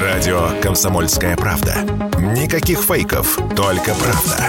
Радио 0.00 0.50
«Комсомольская 0.60 1.36
правда». 1.36 1.76
Никаких 2.18 2.80
фейков, 2.80 3.38
только 3.56 3.94
правда. 3.94 4.48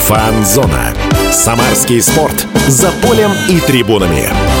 Фанзона. 0.00 0.94
Самарский 1.32 2.02
спорт. 2.02 2.46
За 2.68 2.90
полем 3.02 3.30
и 3.48 3.58
трибунами. 3.60 4.53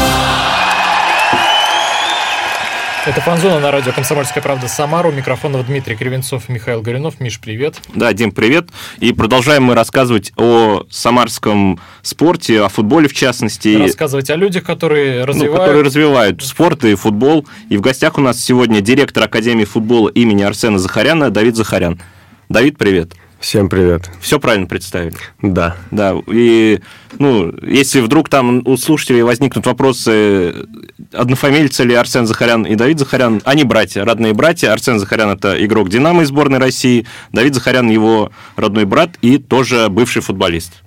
Это 3.06 3.20
«Фанзона» 3.20 3.60
на 3.60 3.70
радио 3.70 3.92
«Комсомольская 3.92 4.42
правда» 4.42 4.66
Самару. 4.66 5.12
Микрофонов 5.12 5.66
Дмитрий 5.66 5.94
Кривенцов 5.94 6.48
Михаил 6.48 6.80
Горюнов. 6.80 7.20
Миш, 7.20 7.38
привет. 7.38 7.76
Да, 7.94 8.10
Дим, 8.14 8.32
привет. 8.32 8.70
И 8.98 9.12
продолжаем 9.12 9.64
мы 9.64 9.74
рассказывать 9.74 10.32
о 10.38 10.86
самарском 10.88 11.78
спорте, 12.00 12.62
о 12.62 12.70
футболе 12.70 13.08
в 13.08 13.12
частности. 13.12 13.76
Рассказывать 13.76 14.30
о 14.30 14.36
людях, 14.36 14.64
которые 14.64 15.26
развивают... 15.26 15.52
Ну, 15.52 15.58
которые 15.58 15.82
развивают 15.82 16.42
спорт 16.42 16.82
и 16.86 16.94
футбол. 16.94 17.46
И 17.68 17.76
в 17.76 17.82
гостях 17.82 18.16
у 18.16 18.22
нас 18.22 18.42
сегодня 18.42 18.80
директор 18.80 19.24
Академии 19.24 19.66
футбола 19.66 20.08
имени 20.08 20.42
Арсена 20.42 20.78
Захаряна 20.78 21.28
Давид 21.28 21.56
Захарян. 21.56 22.00
Давид, 22.48 22.78
привет. 22.78 23.12
Всем 23.44 23.68
привет. 23.68 24.10
Все 24.22 24.40
правильно 24.40 24.66
представили? 24.66 25.16
Да. 25.42 25.76
Да, 25.90 26.14
и, 26.28 26.80
ну, 27.18 27.52
если 27.60 28.00
вдруг 28.00 28.30
там 28.30 28.62
у 28.64 28.78
слушателей 28.78 29.20
возникнут 29.20 29.66
вопросы, 29.66 30.66
однофамильцы 31.12 31.84
ли 31.84 31.94
Арсен 31.94 32.26
Захарян 32.26 32.62
и 32.62 32.74
Давид 32.74 32.98
Захарян, 32.98 33.42
они 33.44 33.64
братья, 33.64 34.02
родные 34.06 34.32
братья. 34.32 34.72
Арсен 34.72 34.98
Захарян– 34.98 35.28
это 35.32 35.62
игрок 35.62 35.90
«Динамо» 35.90 36.22
из 36.22 36.28
сборной 36.28 36.58
России, 36.58 37.06
Давид 37.32 37.54
Захарян– 37.54 37.90
его 37.90 38.32
родной 38.56 38.86
брат 38.86 39.10
и 39.20 39.36
тоже 39.36 39.90
бывший 39.90 40.22
футболист 40.22 40.83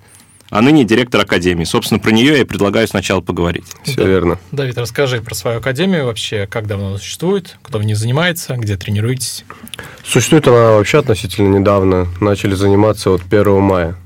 а 0.50 0.62
ныне 0.62 0.84
директор 0.84 1.20
академии. 1.20 1.64
Собственно, 1.64 2.00
про 2.00 2.10
нее 2.10 2.38
я 2.38 2.46
предлагаю 2.46 2.88
сначала 2.88 3.20
поговорить. 3.20 3.66
Все 3.82 3.96
да. 3.96 4.04
верно. 4.04 4.38
Давид, 4.52 4.78
расскажи 4.78 5.20
про 5.20 5.34
свою 5.34 5.58
академию 5.58 6.06
вообще, 6.06 6.46
как 6.46 6.66
давно 6.66 6.88
она 6.88 6.98
существует, 6.98 7.56
кто 7.62 7.78
в 7.78 7.84
ней 7.84 7.94
занимается, 7.94 8.56
где 8.56 8.76
тренируетесь? 8.76 9.44
Существует 10.04 10.48
она 10.48 10.72
вообще 10.72 10.98
относительно 10.98 11.58
недавно. 11.58 12.06
Начали 12.20 12.54
заниматься 12.54 13.10
от 13.10 13.22
1 13.30 13.60
мая. 13.60 13.96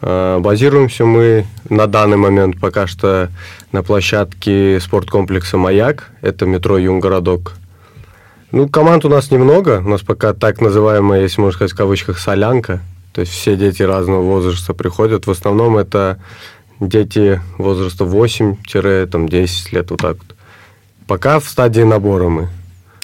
А, 0.00 0.40
базируемся 0.40 1.04
мы 1.04 1.46
на 1.68 1.86
данный 1.86 2.16
момент 2.16 2.58
пока 2.60 2.86
что 2.86 3.30
на 3.72 3.82
площадке 3.82 4.80
спорткомплекса 4.80 5.58
«Маяк». 5.58 6.10
Это 6.22 6.46
метро 6.46 6.78
«Юнгородок». 6.78 7.54
Ну, 8.52 8.68
команд 8.68 9.04
у 9.04 9.08
нас 9.08 9.30
немного. 9.30 9.82
У 9.84 9.88
нас 9.88 10.02
пока 10.02 10.32
так 10.32 10.60
называемая, 10.60 11.22
если 11.22 11.40
можно 11.40 11.56
сказать 11.56 11.72
в 11.72 11.76
кавычках, 11.76 12.18
«солянка». 12.18 12.80
То 13.16 13.20
есть 13.20 13.32
все 13.32 13.56
дети 13.56 13.82
разного 13.82 14.20
возраста 14.20 14.74
приходят. 14.74 15.26
В 15.26 15.30
основном 15.30 15.78
это 15.78 16.20
дети 16.80 17.40
возраста 17.56 18.04
8-10 18.04 19.48
лет, 19.72 19.90
вот 19.90 20.00
так 20.02 20.18
вот. 20.18 20.36
Пока 21.06 21.40
в 21.40 21.48
стадии 21.48 21.80
набора 21.80 22.28
мы. 22.28 22.48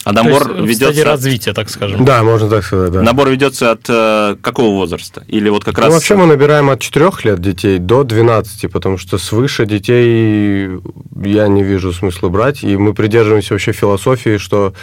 А 0.04 0.12
набор 0.12 0.44
То 0.44 0.50
есть 0.50 0.60
ведется... 0.64 0.84
В 0.84 0.92
стадии 0.92 1.00
развития, 1.00 1.52
так 1.54 1.70
скажем. 1.70 2.04
Да, 2.04 2.22
можно 2.22 2.50
так 2.50 2.62
сказать, 2.62 2.92
да. 2.92 3.00
Набор 3.00 3.30
ведется 3.30 3.70
от 3.70 3.88
э, 3.88 4.36
какого 4.42 4.74
возраста? 4.74 5.24
Или 5.28 5.48
вот 5.48 5.64
как 5.64 5.78
раз... 5.78 5.86
Ну, 5.86 5.94
вообще 5.94 6.14
мы 6.14 6.26
набираем 6.26 6.68
от 6.68 6.80
4 6.80 7.10
лет 7.24 7.40
детей 7.40 7.78
до 7.78 8.04
12, 8.04 8.70
потому 8.70 8.98
что 8.98 9.16
свыше 9.16 9.64
детей 9.64 10.78
я 11.24 11.48
не 11.48 11.62
вижу 11.62 11.90
смысла 11.94 12.28
брать. 12.28 12.62
И 12.64 12.76
мы 12.76 12.92
придерживаемся 12.92 13.54
вообще 13.54 13.72
философии, 13.72 14.36
что 14.36 14.74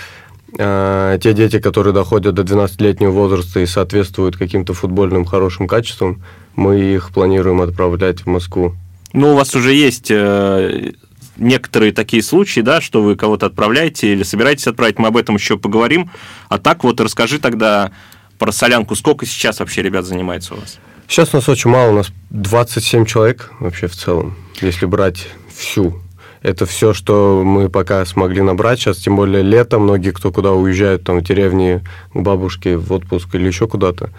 те 0.57 1.33
дети, 1.33 1.59
которые 1.59 1.93
доходят 1.93 2.35
до 2.35 2.41
12-летнего 2.41 3.11
возраста 3.11 3.59
и 3.59 3.65
соответствуют 3.65 4.37
каким-то 4.37 4.73
футбольным 4.73 5.25
хорошим 5.25 5.67
качествам, 5.67 6.23
мы 6.55 6.79
их 6.79 7.11
планируем 7.11 7.61
отправлять 7.61 8.21
в 8.21 8.27
Москву. 8.27 8.75
Ну, 9.13 9.33
у 9.33 9.35
вас 9.35 9.55
уже 9.55 9.73
есть 9.73 10.11
э, 10.11 10.91
некоторые 11.37 11.91
такие 11.91 12.21
случаи, 12.21 12.61
да, 12.61 12.81
что 12.81 13.01
вы 13.01 13.15
кого-то 13.15 13.47
отправляете 13.47 14.11
или 14.11 14.23
собираетесь 14.23 14.67
отправить, 14.67 14.99
мы 14.99 15.07
об 15.07 15.17
этом 15.17 15.35
еще 15.35 15.57
поговорим. 15.57 16.11
А 16.47 16.59
так 16.59 16.83
вот 16.83 16.99
расскажи 17.01 17.39
тогда 17.39 17.91
про 18.37 18.51
солянку, 18.51 18.95
сколько 18.95 19.25
сейчас 19.25 19.59
вообще 19.59 19.81
ребят 19.81 20.05
занимается 20.05 20.53
у 20.53 20.57
вас? 20.57 20.77
Сейчас 21.07 21.33
у 21.33 21.37
нас 21.37 21.49
очень 21.49 21.71
мало, 21.71 21.91
у 21.91 21.95
нас 21.95 22.11
27 22.29 23.05
человек 23.05 23.51
вообще 23.59 23.87
в 23.87 23.95
целом, 23.95 24.35
если 24.61 24.85
брать 24.85 25.27
всю 25.55 25.99
это 26.41 26.65
все, 26.65 26.93
что 26.93 27.43
мы 27.45 27.69
пока 27.69 28.05
смогли 28.05 28.41
набрать. 28.41 28.79
Сейчас, 28.79 28.97
тем 28.97 29.15
более 29.15 29.43
лето, 29.43 29.79
многие, 29.79 30.11
кто 30.11 30.31
куда 30.31 30.53
уезжают, 30.53 31.03
там, 31.03 31.19
в 31.19 31.23
деревни 31.23 31.81
к 32.13 32.19
бабушке 32.19 32.77
в 32.77 32.91
отпуск 32.93 33.33
или 33.35 33.47
еще 33.47 33.67
куда-то. 33.67 34.09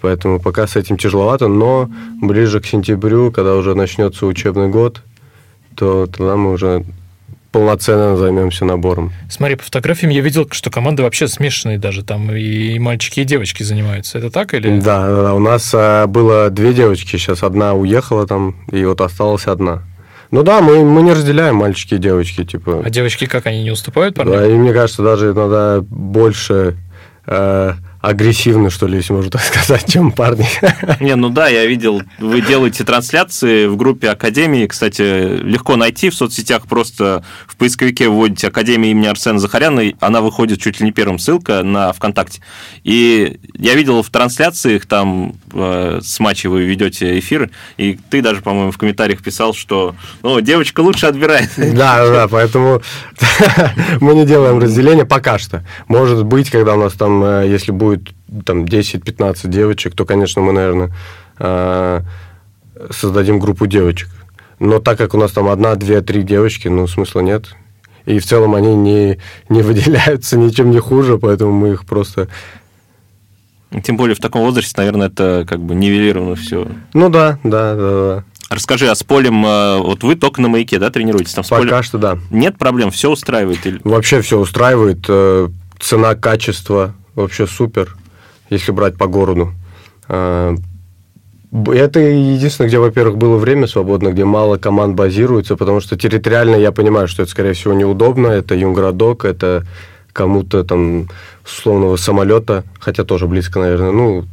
Поэтому 0.00 0.40
пока 0.40 0.66
с 0.66 0.76
этим 0.76 0.96
тяжеловато, 0.96 1.48
но 1.48 1.90
ближе 2.20 2.60
к 2.60 2.66
сентябрю, 2.66 3.30
когда 3.32 3.54
уже 3.54 3.74
начнется 3.74 4.26
учебный 4.26 4.68
год, 4.68 5.02
то 5.74 6.06
тогда 6.06 6.36
мы 6.36 6.52
уже 6.52 6.84
полноценно 7.52 8.16
займемся 8.16 8.64
набором. 8.64 9.12
Смотри, 9.28 9.56
по 9.56 9.64
фотографиям 9.64 10.12
я 10.12 10.20
видел, 10.20 10.48
что 10.50 10.70
команды 10.70 11.02
вообще 11.02 11.26
смешанные 11.26 11.78
даже, 11.78 12.04
там 12.04 12.30
и 12.30 12.78
мальчики, 12.78 13.20
и 13.20 13.24
девочки 13.24 13.62
занимаются. 13.62 14.18
Это 14.18 14.30
так 14.30 14.54
или? 14.54 14.78
Да, 14.78 15.22
да 15.22 15.34
у 15.34 15.40
нас 15.40 15.72
а, 15.74 16.06
было 16.06 16.50
две 16.50 16.72
девочки, 16.72 17.16
сейчас 17.16 17.42
одна 17.42 17.74
уехала 17.74 18.26
там, 18.26 18.56
и 18.70 18.84
вот 18.84 19.00
осталась 19.00 19.46
одна. 19.46 19.82
Ну 20.30 20.42
да, 20.42 20.60
мы, 20.60 20.84
мы 20.84 21.02
не 21.02 21.12
разделяем 21.12 21.56
мальчики 21.56 21.94
и 21.94 21.98
девочки, 21.98 22.44
типа. 22.44 22.82
А 22.84 22.90
девочки 22.90 23.26
как, 23.26 23.46
они 23.46 23.64
не 23.64 23.70
уступают 23.70 24.14
парням? 24.14 24.36
Да, 24.36 24.46
и 24.46 24.52
мне 24.52 24.72
кажется, 24.72 25.02
даже 25.02 25.32
иногда 25.32 25.80
больше 25.80 26.76
э, 27.26 27.72
агрессивны, 28.00 28.70
что 28.70 28.86
ли, 28.86 28.96
если 28.96 29.12
можно 29.12 29.30
так 29.30 29.42
сказать, 29.42 29.84
чем 29.86 30.12
парни. 30.12 30.46
Не, 31.00 31.16
ну 31.16 31.28
да, 31.28 31.48
я 31.48 31.66
видел, 31.66 32.02
вы 32.18 32.40
делаете 32.40 32.84
трансляции 32.84 33.66
в 33.66 33.76
группе 33.76 34.08
Академии, 34.08 34.66
кстати, 34.66 35.02
легко 35.42 35.76
найти 35.76 36.08
в 36.08 36.14
соцсетях, 36.14 36.66
просто 36.66 37.22
в 37.46 37.56
поисковике 37.56 38.08
вводите 38.08 38.48
Академия 38.48 38.90
имени 38.92 39.06
Арсена 39.06 39.38
Захаряна, 39.38 39.80
и 39.80 39.94
она 40.00 40.22
выходит 40.22 40.60
чуть 40.62 40.80
ли 40.80 40.86
не 40.86 40.92
первым, 40.92 41.18
ссылка 41.18 41.62
на 41.62 41.92
ВКонтакте. 41.92 42.40
И 42.84 43.38
я 43.54 43.74
видел 43.74 44.02
в 44.02 44.08
трансляциях, 44.08 44.86
там 44.86 45.34
э, 45.52 46.00
с 46.02 46.18
матча 46.20 46.48
вы 46.48 46.62
ведете 46.62 47.18
эфир, 47.18 47.50
и 47.76 47.98
ты 48.08 48.22
даже, 48.22 48.40
по-моему, 48.40 48.70
в 48.70 48.78
комментариях 48.78 49.22
писал, 49.22 49.52
что 49.52 49.94
ну, 50.22 50.40
девочка 50.40 50.80
лучше 50.80 51.06
отбирает. 51.06 51.50
Да, 51.80 52.06
да, 52.08 52.28
поэтому 52.28 52.82
мы 54.00 54.14
не 54.14 54.26
делаем 54.26 54.58
разделения 54.58 55.04
пока 55.04 55.38
что. 55.38 55.64
Может 55.88 56.24
быть, 56.24 56.50
когда 56.50 56.74
у 56.74 56.78
нас 56.78 56.92
там, 56.94 57.22
э, 57.22 57.48
если 57.48 57.70
будет 57.70 57.89
там 58.44 58.64
10-15 58.64 59.48
девочек, 59.48 59.94
то, 59.94 60.04
конечно, 60.04 60.42
мы, 60.42 60.52
наверное, 60.52 60.90
а, 61.38 62.02
создадим 62.90 63.38
группу 63.38 63.66
девочек. 63.66 64.08
Но 64.58 64.78
так 64.78 64.98
как 64.98 65.14
у 65.14 65.18
нас 65.18 65.32
там 65.32 65.48
одна, 65.48 65.74
две, 65.74 66.00
три 66.02 66.22
девочки, 66.22 66.68
ну, 66.68 66.86
смысла 66.86 67.20
нет. 67.20 67.54
И 68.06 68.18
в 68.18 68.26
целом 68.26 68.54
они 68.54 68.74
не, 68.74 69.18
не 69.48 69.62
выделяются 69.62 70.38
ничем 70.38 70.70
не 70.70 70.78
хуже, 70.78 71.18
поэтому 71.18 71.52
мы 71.52 71.72
их 71.72 71.86
просто... 71.86 72.28
Тем 73.84 73.96
более 73.96 74.16
в 74.16 74.20
таком 74.20 74.42
возрасте, 74.42 74.74
наверное, 74.78 75.06
это 75.06 75.46
как 75.48 75.60
бы 75.60 75.76
нивелировано 75.76 76.34
все. 76.34 76.66
Ну 76.92 77.08
да, 77.08 77.38
да, 77.44 77.76
да, 77.76 77.90
да. 77.90 78.24
Расскажи, 78.48 78.88
а 78.88 78.96
с 78.96 79.04
полем, 79.04 79.44
а, 79.46 79.78
вот 79.78 80.02
вы 80.02 80.16
только 80.16 80.42
на 80.42 80.48
маяке, 80.48 80.80
да, 80.80 80.90
тренируетесь? 80.90 81.34
Там 81.34 81.44
с 81.44 81.48
Пока 81.48 81.62
полем... 81.62 81.82
что 81.84 81.98
да. 81.98 82.18
Нет 82.30 82.58
проблем, 82.58 82.90
все 82.90 83.10
устраивает? 83.10 83.64
Или... 83.64 83.80
Вообще 83.84 84.22
все 84.22 84.40
устраивает. 84.40 85.04
Э, 85.08 85.48
цена, 85.78 86.16
качество, 86.16 86.94
вообще 87.14 87.46
супер, 87.46 87.96
если 88.50 88.72
брать 88.72 88.96
по 88.96 89.06
городу. 89.06 89.52
А, 90.08 90.54
это 91.52 91.98
единственное, 91.98 92.68
где, 92.68 92.78
во-первых, 92.78 93.16
было 93.16 93.36
время 93.36 93.66
свободно, 93.66 94.10
где 94.10 94.24
мало 94.24 94.56
команд 94.56 94.94
базируется, 94.94 95.56
потому 95.56 95.80
что 95.80 95.96
территориально 95.96 96.56
я 96.56 96.70
понимаю, 96.70 97.08
что 97.08 97.22
это, 97.22 97.30
скорее 97.30 97.54
всего, 97.54 97.72
неудобно. 97.74 98.28
Это 98.28 98.54
Юнгородок, 98.54 99.24
это 99.24 99.66
кому-то 100.12 100.64
там 100.64 101.08
условного 101.44 101.96
самолета, 101.96 102.64
хотя 102.78 103.04
тоже 103.04 103.26
близко, 103.26 103.58
наверное. 103.58 103.90
Ну, 103.90 104.24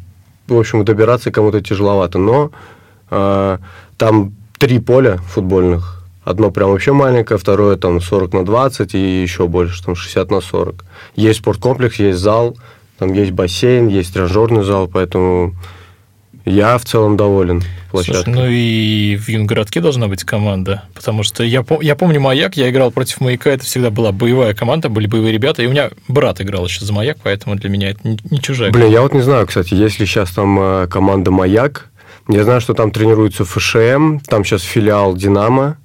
в 0.47 0.57
общем, 0.57 0.85
добираться 0.85 1.31
кому-то 1.31 1.61
тяжеловато. 1.61 2.19
Но 2.19 2.51
э, 3.09 3.57
там 3.97 4.33
три 4.59 4.79
поля 4.79 5.17
футбольных. 5.17 6.03
Одно 6.23 6.51
прям 6.51 6.71
вообще 6.71 6.91
маленькое, 6.91 7.39
второе 7.39 7.77
там 7.77 8.01
40 8.01 8.33
на 8.33 8.45
20 8.45 8.93
и 8.95 9.21
еще 9.21 9.47
больше, 9.47 9.83
там 9.83 9.95
60 9.95 10.29
на 10.29 10.41
40. 10.41 10.83
Есть 11.15 11.39
спорткомплекс, 11.39 11.99
есть 11.99 12.19
зал, 12.19 12.57
там 12.97 13.13
есть 13.13 13.31
бассейн, 13.31 13.87
есть 13.87 14.13
тренажерный 14.13 14.63
зал, 14.63 14.87
поэтому 14.87 15.53
я 16.45 16.77
в 16.77 16.85
целом 16.85 17.17
доволен 17.17 17.61
площадкой. 17.91 18.23
Слушай, 18.23 18.35
ну 18.35 18.47
и 18.47 19.15
в 19.17 19.27
Юнгородке 19.27 19.81
должна 19.81 20.07
быть 20.07 20.23
команда, 20.23 20.83
потому 20.93 21.23
что 21.23 21.43
я, 21.43 21.63
я 21.81 21.95
помню 21.95 22.19
«Маяк», 22.19 22.55
я 22.55 22.69
играл 22.69 22.91
против 22.91 23.19
«Маяка», 23.21 23.49
это 23.49 23.65
всегда 23.65 23.89
была 23.89 24.11
боевая 24.11 24.53
команда, 24.53 24.89
были 24.89 25.07
боевые 25.07 25.33
ребята, 25.33 25.61
и 25.61 25.67
у 25.67 25.71
меня 25.71 25.89
брат 26.07 26.41
играл 26.41 26.65
еще 26.65 26.85
за 26.85 26.93
«Маяк», 26.93 27.17
поэтому 27.21 27.55
для 27.55 27.69
меня 27.69 27.89
это 27.89 28.07
не, 28.07 28.17
не 28.29 28.41
чужая 28.41 28.71
Блин, 28.71 28.91
я 28.91 29.01
вот 29.01 29.13
не 29.13 29.21
знаю, 29.21 29.45
кстати, 29.45 29.73
есть 29.73 29.99
ли 29.99 30.05
сейчас 30.05 30.31
там 30.31 30.59
э, 30.59 30.87
команда 30.87 31.31
«Маяк», 31.31 31.89
я 32.29 32.43
знаю, 32.43 32.61
что 32.61 32.73
там 32.73 32.91
тренируется 32.91 33.45
ФШМ, 33.45 34.19
там 34.19 34.43
сейчас 34.43 34.61
филиал 34.61 35.15
«Динамо», 35.15 35.77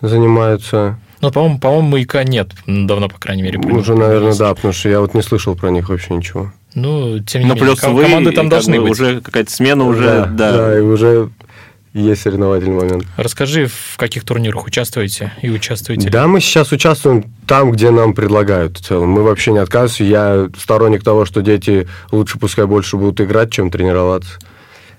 занимаются. 0.00 0.98
Ну, 1.20 1.30
по-моему, 1.30 1.58
по-моему, 1.58 1.88
маяка 1.88 2.24
нет. 2.24 2.50
Давно, 2.66 3.08
по 3.08 3.18
крайней 3.18 3.42
мере. 3.42 3.58
Уже, 3.58 3.94
наверное, 3.94 4.34
да, 4.34 4.54
потому 4.54 4.72
что 4.74 4.88
я 4.88 5.00
вот 5.00 5.14
не 5.14 5.22
слышал 5.22 5.54
про 5.56 5.70
них 5.70 5.88
вообще 5.88 6.14
ничего. 6.14 6.52
Ну, 6.74 7.18
тем 7.20 7.42
не 7.42 7.46
Ну, 7.48 7.54
менее, 7.54 7.68
плюс 7.68 7.80
ком- 7.80 7.94
вы, 7.94 8.02
команды 8.04 8.32
там 8.32 8.46
как 8.46 8.50
должны 8.50 8.76
бы, 8.76 8.82
быть. 8.82 8.92
уже 8.92 9.20
какая-то 9.22 9.50
смена 9.50 9.84
уже, 9.84 10.04
да, 10.04 10.26
да. 10.26 10.52
да, 10.52 10.78
и 10.78 10.80
уже 10.82 11.30
есть 11.94 12.20
соревновательный 12.20 12.74
момент. 12.76 13.04
Расскажи, 13.16 13.66
в 13.66 13.96
каких 13.96 14.24
турнирах 14.24 14.66
участвуете 14.66 15.32
и 15.40 15.48
участвуете? 15.48 16.10
Да, 16.10 16.26
мы 16.26 16.40
сейчас 16.40 16.70
участвуем 16.72 17.24
там, 17.46 17.72
где 17.72 17.90
нам 17.90 18.12
предлагают 18.12 18.76
в 18.76 18.84
целом. 18.84 19.08
Мы 19.08 19.22
вообще 19.22 19.52
не 19.52 19.58
отказываемся. 19.58 20.04
Я 20.04 20.48
сторонник 20.58 21.02
того, 21.02 21.24
что 21.24 21.40
дети 21.40 21.88
лучше 22.12 22.38
пускай 22.38 22.66
больше 22.66 22.98
будут 22.98 23.18
играть, 23.22 23.50
чем 23.50 23.70
тренироваться. 23.70 24.38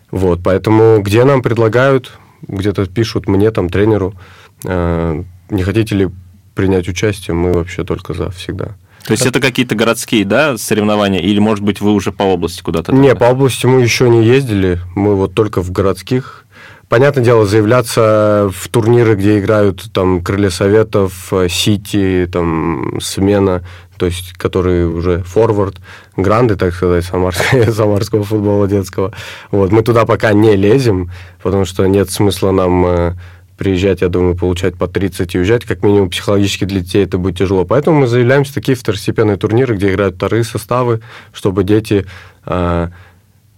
Вот, 0.10 0.40
поэтому 0.44 1.00
где 1.02 1.24
нам 1.26 1.44
предлагают, 1.44 2.12
где-то 2.48 2.88
пишут 2.88 3.28
мне, 3.28 3.52
там, 3.52 3.70
тренеру, 3.70 4.16
э, 4.64 5.24
не 5.50 5.64
хотите 5.64 5.96
ли 5.96 6.10
принять 6.56 6.88
участие, 6.88 7.36
мы 7.36 7.54
вообще 7.54 7.84
только 7.84 8.14
за 8.14 8.32
всегда. 8.32 8.76
То 9.06 9.14
есть 9.14 9.26
это 9.26 9.40
какие-то 9.40 9.74
городские, 9.76 10.26
да, 10.26 10.58
соревнования, 10.58 11.22
или, 11.22 11.40
может 11.40 11.64
быть, 11.64 11.80
вы 11.80 11.94
уже 11.94 12.12
по 12.12 12.24
области 12.24 12.62
куда-то? 12.62 12.94
Не, 12.94 13.16
по 13.16 13.26
области 13.26 13.66
мы 13.66 13.82
еще 13.82 14.10
не 14.10 14.26
ездили, 14.26 14.82
мы 14.96 15.16
вот 15.16 15.34
только 15.34 15.62
в 15.62 15.72
городских. 15.72 16.44
Понятное 16.90 17.24
дело, 17.24 17.46
заявляться 17.46 18.50
в 18.54 18.68
турниры, 18.70 19.16
где 19.16 19.40
играют 19.40 19.92
там 19.94 20.22
Крылья 20.22 20.50
Советов, 20.50 21.32
Сити, 21.50 22.30
там 22.32 23.00
Смена, 23.02 23.64
то 23.98 24.06
есть 24.06 24.34
которые 24.34 24.88
уже 24.88 25.24
форвард, 25.24 25.78
гранды, 26.16 26.56
так 26.56 26.74
сказать, 26.74 27.06
самарского, 27.06 27.72
самарского 27.72 28.24
футбола 28.24 28.68
детского. 28.68 29.14
Вот, 29.52 29.72
мы 29.72 29.84
туда 29.84 30.06
пока 30.06 30.34
не 30.34 30.56
лезем, 30.56 31.12
потому 31.42 31.66
что 31.66 31.86
нет 31.88 32.10
смысла 32.10 32.52
нам 32.52 32.86
э, 32.86 33.14
приезжать, 33.58 34.02
я 34.02 34.10
думаю, 34.10 34.36
получать 34.36 34.76
по 34.76 34.88
30 34.88 35.36
и 35.36 35.40
уезжать, 35.40 35.66
как 35.66 35.84
минимум 35.84 36.10
психологически 36.10 36.66
для 36.66 36.82
детей 36.82 37.04
это 37.04 37.18
будет 37.18 37.38
тяжело. 37.38 37.66
Поэтому 37.66 38.02
мы 38.02 38.08
заявляемся 38.08 38.52
в 38.52 38.56
такие 38.56 38.76
второстепенные 38.76 39.38
турниры, 39.38 39.76
где 39.76 39.92
играют 39.92 40.16
вторые 40.16 40.44
составы, 40.44 41.02
чтобы 41.34 41.64
дети 41.64 42.06
э, 42.46 42.90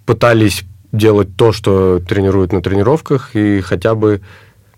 пытались 0.06 0.64
делать 0.92 1.36
то, 1.36 1.52
что 1.52 2.00
тренируют 2.00 2.54
на 2.54 2.62
тренировках, 2.62 3.36
и 3.36 3.62
хотя 3.62 3.94
бы 3.94 4.22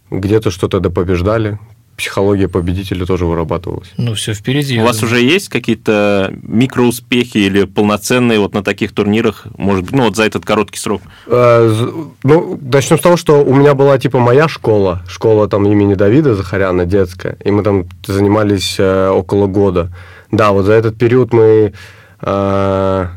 где-то 0.09 0.51
что-то 0.51 0.79
допобеждали. 0.79 1.57
Психология 1.97 2.47
победителя 2.47 3.05
тоже 3.05 3.25
вырабатывалась. 3.25 3.91
Ну, 3.97 4.13
все 4.15 4.33
впереди. 4.33 4.79
У 4.79 4.83
вас 4.83 5.03
уже 5.03 5.21
есть 5.21 5.49
какие-то 5.49 6.33
микроуспехи 6.41 7.37
или 7.37 7.65
полноценные 7.65 8.39
вот 8.39 8.53
на 8.53 8.63
таких 8.63 8.91
турнирах, 8.93 9.45
может 9.57 9.85
быть, 9.85 9.93
ну 9.93 10.03
вот 10.05 10.15
за 10.15 10.23
этот 10.23 10.45
короткий 10.45 10.79
срок? 10.79 11.01
Э, 11.27 11.87
Ну, 12.23 12.59
начнем 12.61 12.97
с 12.97 13.01
того, 13.01 13.17
что 13.17 13.43
у 13.43 13.53
меня 13.53 13.73
была 13.75 13.97
типа 13.97 14.19
моя 14.19 14.47
школа, 14.47 15.03
школа 15.07 15.47
там 15.47 15.65
имени 15.65 15.93
Давида 15.93 16.35
Захаряна, 16.35 16.85
детская, 16.85 17.37
и 17.43 17.51
мы 17.51 17.63
там 17.63 17.85
занимались 18.05 18.75
э, 18.79 19.09
около 19.09 19.47
года. 19.47 19.91
Да, 20.31 20.51
вот 20.51 20.65
за 20.65 20.73
этот 20.73 20.97
период 20.97 21.33
мы 21.33 21.73
э, 22.21 23.07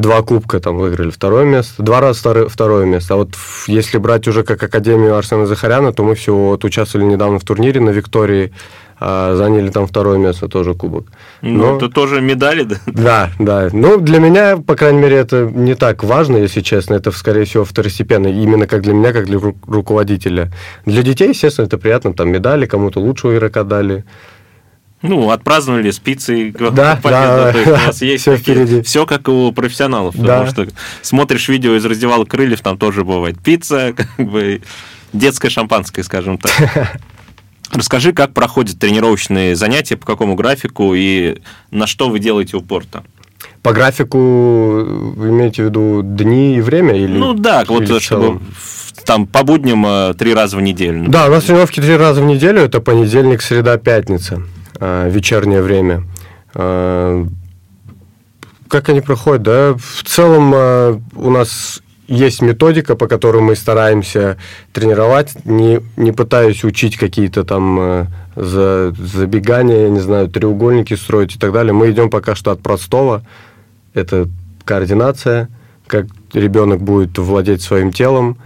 два 0.00 0.22
кубка 0.22 0.60
там 0.60 0.76
выиграли, 0.76 1.10
второе 1.10 1.44
место, 1.44 1.82
два 1.82 2.00
раза 2.00 2.20
второе, 2.20 2.48
второе 2.48 2.86
место. 2.86 3.14
А 3.14 3.16
вот 3.18 3.36
если 3.66 3.98
брать 3.98 4.26
уже 4.28 4.42
как 4.42 4.62
Академию 4.62 5.16
Арсена 5.16 5.46
Захаряна, 5.46 5.92
то 5.92 6.02
мы 6.02 6.14
всего 6.14 6.48
вот 6.50 6.64
участвовали 6.64 7.06
недавно 7.06 7.38
в 7.38 7.44
турнире 7.44 7.80
на 7.80 7.90
Виктории, 7.90 8.52
э, 9.00 9.34
заняли 9.36 9.70
там 9.70 9.86
второе 9.86 10.18
место, 10.18 10.48
тоже 10.48 10.74
кубок. 10.74 11.06
Ну, 11.42 11.76
это 11.76 11.88
тоже 11.88 12.20
медали, 12.20 12.64
да? 12.64 12.76
да, 12.86 13.30
да. 13.38 13.68
Ну, 13.72 13.98
для 14.00 14.18
меня, 14.18 14.56
по 14.56 14.74
крайней 14.74 15.00
мере, 15.00 15.16
это 15.16 15.50
не 15.54 15.74
так 15.74 16.04
важно, 16.04 16.36
если 16.38 16.60
честно. 16.60 16.94
Это, 16.94 17.10
скорее 17.12 17.44
всего, 17.44 17.64
второстепенно. 17.64 18.28
Именно 18.28 18.66
как 18.66 18.82
для 18.82 18.92
меня, 18.92 19.12
как 19.12 19.26
для 19.26 19.38
ру- 19.38 19.56
руководителя. 19.66 20.52
Для 20.86 21.02
детей, 21.02 21.28
естественно, 21.28 21.66
это 21.66 21.78
приятно. 21.78 22.14
Там 22.14 22.30
медали, 22.30 22.66
кому-то 22.66 23.00
лучшего 23.00 23.36
игрока 23.36 23.64
дали. 23.64 24.04
Ну, 25.02 25.30
отпраздновали 25.30 25.90
с 25.90 25.98
пиццей. 25.98 26.50
Да, 26.50 26.96
победу, 27.02 27.02
да, 27.12 27.52
то 27.52 27.58
есть 27.58 27.70
у 27.70 27.86
вас 27.86 28.02
есть 28.02 28.22
всё 28.22 28.36
впереди. 28.36 28.82
Все 28.82 29.06
как 29.06 29.28
у 29.28 29.50
профессионалов. 29.52 30.14
Да. 30.16 30.44
Потому 30.44 30.46
что 30.50 30.74
смотришь 31.02 31.48
видео 31.48 31.76
из 31.76 31.84
раздевала 31.84 32.24
крыльев, 32.24 32.60
там 32.60 32.76
тоже 32.76 33.04
бывает 33.04 33.40
пицца, 33.40 33.92
как 33.96 34.26
бы 34.26 34.60
детское 35.12 35.50
шампанское, 35.50 36.02
скажем 36.02 36.38
так. 36.38 37.00
Расскажи, 37.72 38.12
как 38.12 38.34
проходят 38.34 38.78
тренировочные 38.78 39.54
занятия, 39.54 39.96
по 39.96 40.04
какому 40.04 40.34
графику 40.34 40.92
и 40.94 41.38
на 41.70 41.86
что 41.86 42.10
вы 42.10 42.18
делаете 42.18 42.56
упор-то? 42.56 43.04
По 43.62 43.72
графику 43.72 44.18
вы 44.18 45.28
имеете 45.28 45.62
в 45.62 45.66
виду 45.66 46.02
дни 46.02 46.56
и 46.56 46.60
время? 46.60 46.96
Или, 46.96 47.16
Ну 47.16 47.32
да, 47.32 47.64
вот 47.68 47.84
или 47.84 47.98
в 47.98 48.02
чтобы 48.02 48.40
там 49.06 49.26
по 49.26 49.44
будням 49.44 49.84
э, 49.86 50.14
три 50.14 50.34
раза 50.34 50.56
в 50.56 50.62
неделю. 50.62 51.04
Да, 51.08 51.26
у 51.26 51.30
нас 51.30 51.44
тренировки 51.44 51.80
три 51.80 51.96
раза 51.96 52.22
в 52.22 52.24
неделю. 52.24 52.62
Это 52.62 52.80
понедельник, 52.80 53.40
среда, 53.40 53.78
пятница. 53.78 54.42
Э, 54.80 55.10
вечернее 55.10 55.62
время. 55.62 56.04
Э, 56.54 57.24
как 58.68 58.88
они 58.88 59.00
проходят, 59.00 59.42
да? 59.42 59.74
В 59.74 60.02
целом 60.04 60.52
э, 60.54 61.00
у 61.14 61.30
нас 61.30 61.82
есть 62.08 62.42
методика, 62.42 62.96
по 62.96 63.06
которой 63.06 63.40
мы 63.42 63.54
стараемся 63.54 64.36
тренировать, 64.72 65.44
не, 65.44 65.80
не 65.96 66.10
пытаясь 66.10 66.64
учить 66.64 66.96
какие-то 66.96 67.44
там 67.44 68.08
за, 68.34 68.92
забегания, 68.98 69.82
я 69.82 69.88
не 69.90 70.00
знаю, 70.00 70.28
треугольники 70.28 70.94
строить 70.94 71.36
и 71.36 71.38
так 71.38 71.52
далее. 71.52 71.72
Мы 71.72 71.90
идем 71.92 72.10
пока 72.10 72.34
что 72.34 72.50
от 72.50 72.62
простого. 72.62 73.22
Это 73.94 74.28
координация, 74.64 75.48
как 75.86 76.06
ребенок 76.32 76.80
будет 76.80 77.18
владеть 77.18 77.62
своим 77.62 77.92
телом. 77.92 78.38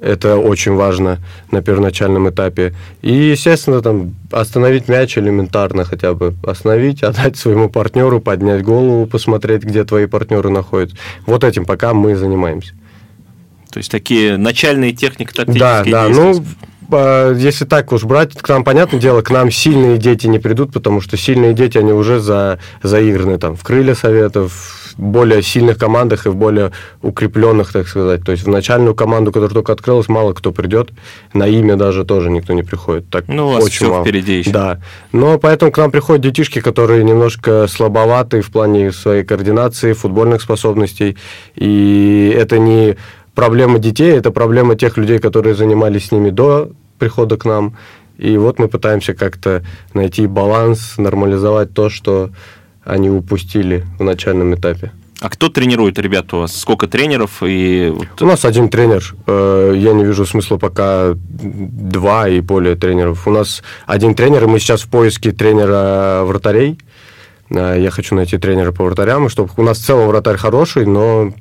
Это 0.00 0.36
очень 0.36 0.74
важно 0.74 1.18
на 1.50 1.60
первоначальном 1.60 2.30
этапе. 2.30 2.74
И, 3.02 3.12
естественно, 3.12 3.82
там 3.82 4.14
остановить 4.30 4.88
мяч 4.88 5.18
элементарно 5.18 5.84
хотя 5.84 6.14
бы. 6.14 6.34
Остановить, 6.42 7.02
отдать 7.02 7.36
своему 7.36 7.68
партнеру, 7.68 8.20
поднять 8.20 8.62
голову, 8.62 9.06
посмотреть, 9.06 9.62
где 9.62 9.84
твои 9.84 10.06
партнеры 10.06 10.48
находятся. 10.48 10.96
Вот 11.26 11.44
этим 11.44 11.66
пока 11.66 11.92
мы 11.92 12.16
занимаемся. 12.16 12.72
То 13.70 13.78
есть 13.78 13.90
такие 13.90 14.36
начальные 14.36 14.92
техники 14.92 15.32
Да, 15.36 15.44
тактические 15.44 15.92
да. 15.92 16.06
действия. 16.06 16.22
Ну, 16.32 16.44
а, 16.92 17.32
если 17.34 17.64
так 17.64 17.92
уж 17.92 18.04
брать, 18.04 18.36
к 18.36 18.48
нам, 18.48 18.64
понятное 18.64 19.00
дело, 19.00 19.22
к 19.22 19.30
нам 19.30 19.50
сильные 19.50 19.98
дети 19.98 20.26
не 20.26 20.38
придут, 20.38 20.72
потому 20.72 21.00
что 21.00 21.16
сильные 21.16 21.54
дети, 21.54 21.78
они 21.78 21.92
уже 21.92 22.20
за, 22.20 22.58
заиграны 22.82 23.38
там 23.38 23.56
в 23.56 23.62
крылья 23.62 23.94
советов, 23.94 24.79
в 24.96 24.98
более 24.98 25.42
сильных 25.42 25.78
командах 25.78 26.26
и 26.26 26.28
в 26.28 26.36
более 26.36 26.72
укрепленных, 27.02 27.72
так 27.72 27.88
сказать. 27.88 28.24
То 28.24 28.32
есть 28.32 28.44
в 28.44 28.48
начальную 28.48 28.94
команду, 28.94 29.32
которая 29.32 29.54
только 29.54 29.72
открылась, 29.72 30.08
мало 30.08 30.32
кто 30.32 30.52
придет. 30.52 30.90
На 31.32 31.46
имя 31.46 31.76
даже 31.76 32.04
тоже 32.04 32.30
никто 32.30 32.52
не 32.52 32.62
приходит. 32.62 33.08
Так 33.10 33.28
Ну, 33.28 33.48
у 33.48 33.52
вас 33.52 33.64
очень 33.64 33.76
всё 33.76 33.90
мало. 33.90 34.04
впереди 34.04 34.38
еще. 34.38 34.50
Да. 34.50 34.80
Но 35.12 35.38
поэтому 35.38 35.72
к 35.72 35.78
нам 35.78 35.90
приходят 35.90 36.22
детишки, 36.22 36.60
которые 36.60 37.04
немножко 37.04 37.66
слабоваты 37.68 38.40
в 38.40 38.50
плане 38.50 38.92
своей 38.92 39.24
координации, 39.24 39.92
футбольных 39.92 40.42
способностей. 40.42 41.16
И 41.54 42.34
это 42.36 42.58
не 42.58 42.96
проблема 43.34 43.78
детей, 43.78 44.12
это 44.12 44.30
проблема 44.30 44.74
тех 44.76 44.96
людей, 44.96 45.18
которые 45.18 45.54
занимались 45.54 46.06
с 46.06 46.12
ними 46.12 46.30
до 46.30 46.70
прихода 46.98 47.36
к 47.36 47.44
нам. 47.44 47.76
И 48.18 48.36
вот 48.36 48.58
мы 48.58 48.68
пытаемся 48.68 49.14
как-то 49.14 49.64
найти 49.94 50.26
баланс, 50.26 50.98
нормализовать 50.98 51.72
то, 51.72 51.88
что 51.88 52.30
они 52.84 53.10
упустили 53.10 53.84
в 53.98 54.02
начальном 54.04 54.54
этапе. 54.54 54.92
А 55.20 55.28
кто 55.28 55.50
тренирует 55.50 55.98
ребят 55.98 56.32
у 56.32 56.38
вас? 56.38 56.58
Сколько 56.58 56.86
тренеров? 56.86 57.42
И 57.42 57.92
У 58.20 58.24
нас 58.24 58.46
один 58.46 58.70
тренер. 58.70 59.14
Э, 59.26 59.74
Я 59.76 59.92
не 59.92 60.02
вижу 60.04 60.24
смысла 60.24 60.56
пока 60.56 61.12
два 61.14 62.26
и 62.28 62.40
более 62.40 62.74
тренеров. 62.74 63.28
У 63.28 63.30
нас 63.30 63.62
один 63.86 64.14
тренер, 64.14 64.44
и 64.44 64.46
мы 64.46 64.58
сейчас 64.58 64.80
в 64.80 64.88
поиске 64.88 65.32
тренера 65.32 66.22
вратарей. 66.24 66.78
Э, 67.50 67.76
Я 67.78 67.90
хочу 67.90 68.14
найти 68.14 68.38
тренера 68.38 68.72
по 68.72 68.82
вратарям, 68.84 69.28
чтобы 69.28 69.50
у 69.58 69.62
нас 69.62 69.78
в 69.78 69.84
целом 69.84 70.08
вратарь 70.08 70.38
хороший, 70.38 70.86
но, 70.86 71.34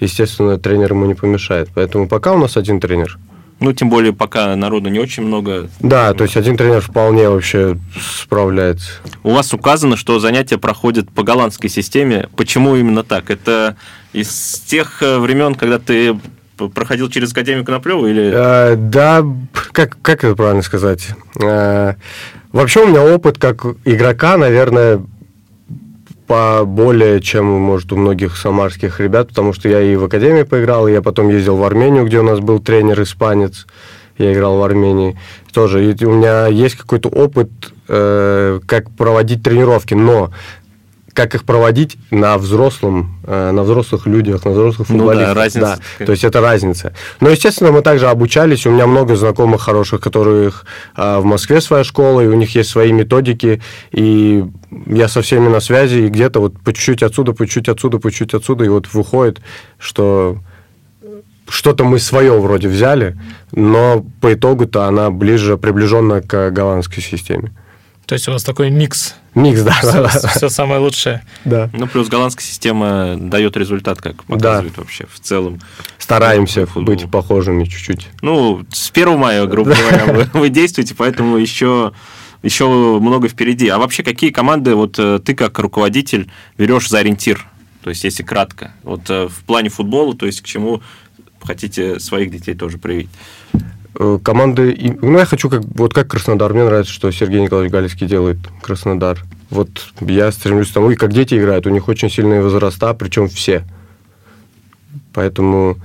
естественно, 0.00 0.56
тренер 0.58 0.92
ему 0.92 1.04
не 1.04 1.14
помешает. 1.14 1.68
Поэтому 1.74 2.08
пока 2.08 2.32
у 2.32 2.38
нас 2.38 2.56
один 2.56 2.80
тренер. 2.80 3.18
Ну, 3.60 3.72
тем 3.72 3.90
более, 3.90 4.12
пока 4.12 4.54
народу 4.54 4.88
не 4.88 5.00
очень 5.00 5.24
много. 5.24 5.68
Да, 5.80 6.14
то 6.14 6.24
есть 6.24 6.36
один 6.36 6.56
тренер 6.56 6.80
вполне 6.80 7.28
вообще 7.28 7.76
справляется. 8.20 8.90
У 9.24 9.30
вас 9.30 9.52
указано, 9.52 9.96
что 9.96 10.20
занятия 10.20 10.58
проходят 10.58 11.10
по 11.10 11.22
голландской 11.22 11.68
системе. 11.68 12.28
Почему 12.36 12.76
именно 12.76 13.02
так? 13.02 13.30
Это 13.30 13.76
из 14.12 14.62
тех 14.66 15.02
э, 15.02 15.18
времен, 15.18 15.54
когда 15.54 15.78
ты 15.78 16.18
проходил 16.74 17.08
через 17.08 17.32
Академию 17.32 17.64
Коноплева 17.64 18.06
или... 18.06 18.32
Э, 18.32 18.76
да, 18.76 19.24
как, 19.72 20.00
как 20.02 20.24
это 20.24 20.34
правильно 20.36 20.62
сказать? 20.62 21.08
Э, 21.40 21.94
вообще 22.52 22.84
у 22.84 22.88
меня 22.88 23.02
опыт 23.02 23.38
как 23.38 23.64
игрока, 23.84 24.36
наверное, 24.36 25.02
по 26.28 26.64
более, 26.66 27.20
чем, 27.22 27.46
может, 27.46 27.90
у 27.90 27.96
многих 27.96 28.36
самарских 28.36 29.00
ребят, 29.00 29.28
потому 29.28 29.54
что 29.54 29.68
я 29.68 29.80
и 29.80 29.96
в 29.96 30.04
Академии 30.04 30.42
поиграл, 30.42 30.86
и 30.86 30.92
я 30.92 31.00
потом 31.00 31.30
ездил 31.30 31.56
в 31.56 31.64
Армению, 31.64 32.04
где 32.04 32.20
у 32.20 32.22
нас 32.22 32.38
был 32.38 32.60
тренер 32.60 33.02
испанец, 33.02 33.66
я 34.18 34.34
играл 34.34 34.58
в 34.58 34.62
Армении 34.62 35.18
тоже. 35.52 35.90
И 35.90 36.04
у 36.04 36.12
меня 36.12 36.46
есть 36.46 36.76
какой-то 36.76 37.08
опыт, 37.08 37.48
э, 37.88 38.60
как 38.66 38.90
проводить 38.90 39.42
тренировки, 39.42 39.94
но 39.94 40.30
как 41.18 41.34
их 41.34 41.42
проводить 41.42 41.96
на 42.12 42.38
взрослом, 42.38 43.18
э, 43.26 43.50
на 43.50 43.64
взрослых 43.64 44.06
людях, 44.06 44.44
на 44.44 44.52
взрослых 44.52 44.88
Ну 44.88 44.98
да, 44.98 45.02
футболистах. 45.02 45.36
разница 45.36 45.80
Да, 45.98 46.06
то 46.06 46.12
есть 46.12 46.22
это 46.22 46.40
разница. 46.40 46.94
Но, 47.18 47.28
естественно, 47.28 47.72
мы 47.72 47.82
также 47.82 48.06
обучались. 48.06 48.66
У 48.66 48.70
меня 48.70 48.86
много 48.86 49.16
знакомых 49.16 49.60
хороших, 49.60 50.00
которых 50.00 50.64
а, 50.94 51.18
в 51.18 51.24
Москве 51.24 51.60
своя 51.60 51.82
школа, 51.82 52.20
и 52.20 52.28
у 52.28 52.34
них 52.34 52.54
есть 52.54 52.70
свои 52.70 52.92
методики. 52.92 53.60
И 53.90 54.44
я 54.86 55.08
со 55.08 55.20
всеми 55.20 55.48
на 55.48 55.58
связи, 55.58 56.02
и 56.02 56.08
где-то 56.08 56.38
вот 56.38 56.60
по 56.60 56.72
чуть-чуть 56.72 57.02
отсюда, 57.02 57.32
по 57.32 57.46
чуть-чуть 57.46 57.68
отсюда, 57.68 57.98
по 57.98 58.12
чуть-чуть 58.12 58.34
отсюда, 58.34 58.64
и 58.64 58.68
вот 58.68 58.86
выходит, 58.92 59.40
что 59.80 60.38
что-то 61.48 61.82
мы 61.82 61.98
свое 61.98 62.38
вроде 62.38 62.68
взяли, 62.68 63.18
но 63.50 64.04
по 64.20 64.34
итогу-то 64.34 64.84
она 64.84 65.10
ближе, 65.10 65.56
приближена 65.56 66.20
к 66.20 66.50
голландской 66.50 67.02
системе. 67.02 67.50
То 68.08 68.14
есть 68.14 68.26
у 68.26 68.32
вас 68.32 68.42
такой 68.42 68.70
микс. 68.70 69.14
Микс, 69.34 69.60
да. 69.60 69.78
да, 69.82 70.02
да. 70.04 70.08
Все 70.08 70.48
самое 70.48 70.80
лучшее. 70.80 71.22
Да. 71.44 71.68
Ну, 71.74 71.86
плюс 71.86 72.08
голландская 72.08 72.42
система 72.42 73.16
дает 73.18 73.54
результат, 73.58 74.00
как 74.00 74.24
показывает 74.24 74.78
вообще 74.78 75.04
в 75.12 75.20
целом. 75.20 75.60
Стараемся 75.98 76.64
Футбол. 76.64 76.94
быть 76.94 77.10
похожими 77.10 77.64
чуть-чуть. 77.64 78.08
Ну, 78.22 78.64
с 78.72 78.90
1 78.90 79.18
мая, 79.18 79.44
грубо 79.44 79.74
говоря, 79.74 80.06
вы, 80.06 80.30
вы 80.32 80.48
действуете, 80.48 80.94
поэтому 80.94 81.36
еще, 81.36 81.92
еще 82.42 82.66
много 82.98 83.28
впереди. 83.28 83.68
А 83.68 83.76
вообще, 83.76 84.02
какие 84.02 84.30
команды 84.30 84.74
вот 84.74 84.98
э, 84.98 85.20
ты 85.22 85.34
как 85.34 85.58
руководитель 85.58 86.30
берешь 86.56 86.88
за 86.88 87.00
ориентир? 87.00 87.46
То 87.82 87.90
есть, 87.90 88.04
если 88.04 88.22
кратко. 88.22 88.72
Вот 88.84 89.02
э, 89.10 89.28
в 89.28 89.44
плане 89.44 89.68
футбола, 89.68 90.16
то 90.16 90.24
есть 90.24 90.40
к 90.40 90.46
чему 90.46 90.80
хотите 91.42 92.00
своих 92.00 92.30
детей 92.30 92.54
тоже 92.54 92.78
привить? 92.78 93.10
Э, 93.98 94.18
Команды... 94.22 94.96
Ну, 95.02 95.18
я 95.18 95.24
хочу, 95.24 95.48
как, 95.48 95.62
вот 95.74 95.94
как 95.94 96.08
Краснодар. 96.08 96.52
Мне 96.52 96.64
нравится, 96.64 96.92
что 96.92 97.10
Сергей 97.10 97.40
Николаевич 97.40 97.72
Галицкий 97.72 98.06
делает 98.06 98.38
Краснодар. 98.62 99.18
Вот 99.50 99.68
я 100.00 100.30
стремлюсь 100.32 100.70
к 100.70 100.74
тому, 100.74 100.90
и 100.90 100.94
как 100.94 101.12
дети 101.12 101.34
играют, 101.38 101.66
у 101.66 101.70
них 101.70 101.88
очень 101.88 102.10
сильные 102.10 102.42
возраста, 102.42 102.92
причем 102.94 103.28
все. 103.28 103.64
Поэтому 105.14 105.78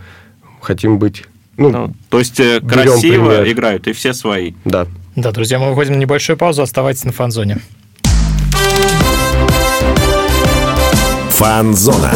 хотим 0.62 0.98
быть... 1.00 1.24
Ну, 1.56 1.70
Ну, 1.70 1.94
то 2.10 2.20
есть, 2.20 2.40
э, 2.40 2.60
красиво 2.62 3.30
пример. 3.30 3.52
играют, 3.52 3.88
и 3.88 3.94
все 3.94 4.14
свои. 4.14 4.54
да. 4.66 4.88
Да, 5.16 5.32
друзья, 5.32 5.60
мы 5.60 5.70
выходим 5.70 5.94
на 5.94 5.98
небольшую 5.98 6.38
паузу. 6.38 6.64
Оставайтесь 6.64 7.04
на 7.04 7.12
фан-зоне. 7.12 7.60
Фанзона. 11.30 12.12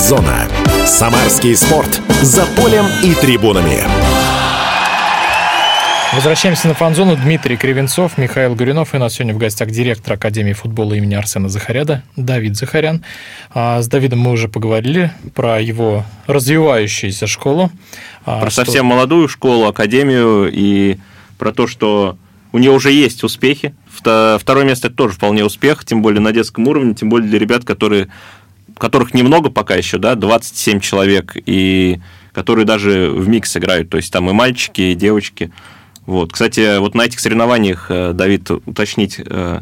Фанзона. 0.00 0.48
Самарский 0.86 1.54
спорт. 1.54 2.00
За 2.22 2.46
полем 2.56 2.86
и 3.04 3.12
трибунами. 3.14 3.80
Возвращаемся 6.14 6.68
на 6.68 6.74
фан-зону. 6.74 7.16
Дмитрий 7.16 7.58
Кривенцов, 7.58 8.16
Михаил 8.16 8.54
Гуринов. 8.54 8.94
И 8.94 8.96
у 8.96 9.00
нас 9.00 9.12
сегодня 9.12 9.34
в 9.34 9.38
гостях 9.38 9.68
директор 9.70 10.14
Академии 10.14 10.54
футбола 10.54 10.94
имени 10.94 11.14
Арсена 11.16 11.50
Захаряда 11.50 12.02
Давид 12.16 12.56
Захарян. 12.56 13.04
А 13.52 13.82
с 13.82 13.88
Давидом 13.88 14.20
мы 14.20 14.30
уже 14.32 14.48
поговорили 14.48 15.12
про 15.34 15.60
его 15.60 16.04
развивающуюся 16.26 17.26
школу. 17.26 17.70
А, 18.24 18.40
Про 18.40 18.48
что- 18.50 18.64
совсем 18.64 18.86
молодую 18.86 19.28
школу, 19.28 19.66
академию 19.66 20.50
и 20.50 20.96
про 21.36 21.52
то, 21.52 21.66
что 21.66 22.16
у 22.52 22.58
нее 22.58 22.70
уже 22.70 22.90
есть 22.90 23.22
успехи. 23.22 23.74
Вто- 23.86 24.38
Второе 24.40 24.64
место 24.64 24.86
это 24.88 24.96
тоже 24.96 25.14
вполне 25.16 25.44
успех, 25.44 25.84
тем 25.84 26.00
более 26.00 26.20
на 26.22 26.32
детском 26.32 26.66
уровне, 26.68 26.94
тем 26.94 27.10
более 27.10 27.28
для 27.28 27.38
ребят, 27.38 27.64
которые, 27.66 28.08
которых 28.80 29.14
немного 29.14 29.50
пока 29.50 29.76
еще, 29.76 29.98
да, 29.98 30.14
27 30.16 30.80
человек, 30.80 31.36
и 31.36 32.00
которые 32.32 32.64
даже 32.64 33.10
в 33.10 33.28
микс 33.28 33.56
играют, 33.56 33.90
то 33.90 33.98
есть 33.98 34.12
там 34.12 34.28
и 34.30 34.32
мальчики, 34.32 34.80
и 34.80 34.94
девочки. 34.94 35.52
Вот. 36.06 36.32
Кстати, 36.32 36.78
вот 36.78 36.94
на 36.94 37.02
этих 37.02 37.20
соревнованиях, 37.20 37.86
э, 37.90 38.12
Давид, 38.12 38.50
уточнить, 38.50 39.20
э, 39.24 39.60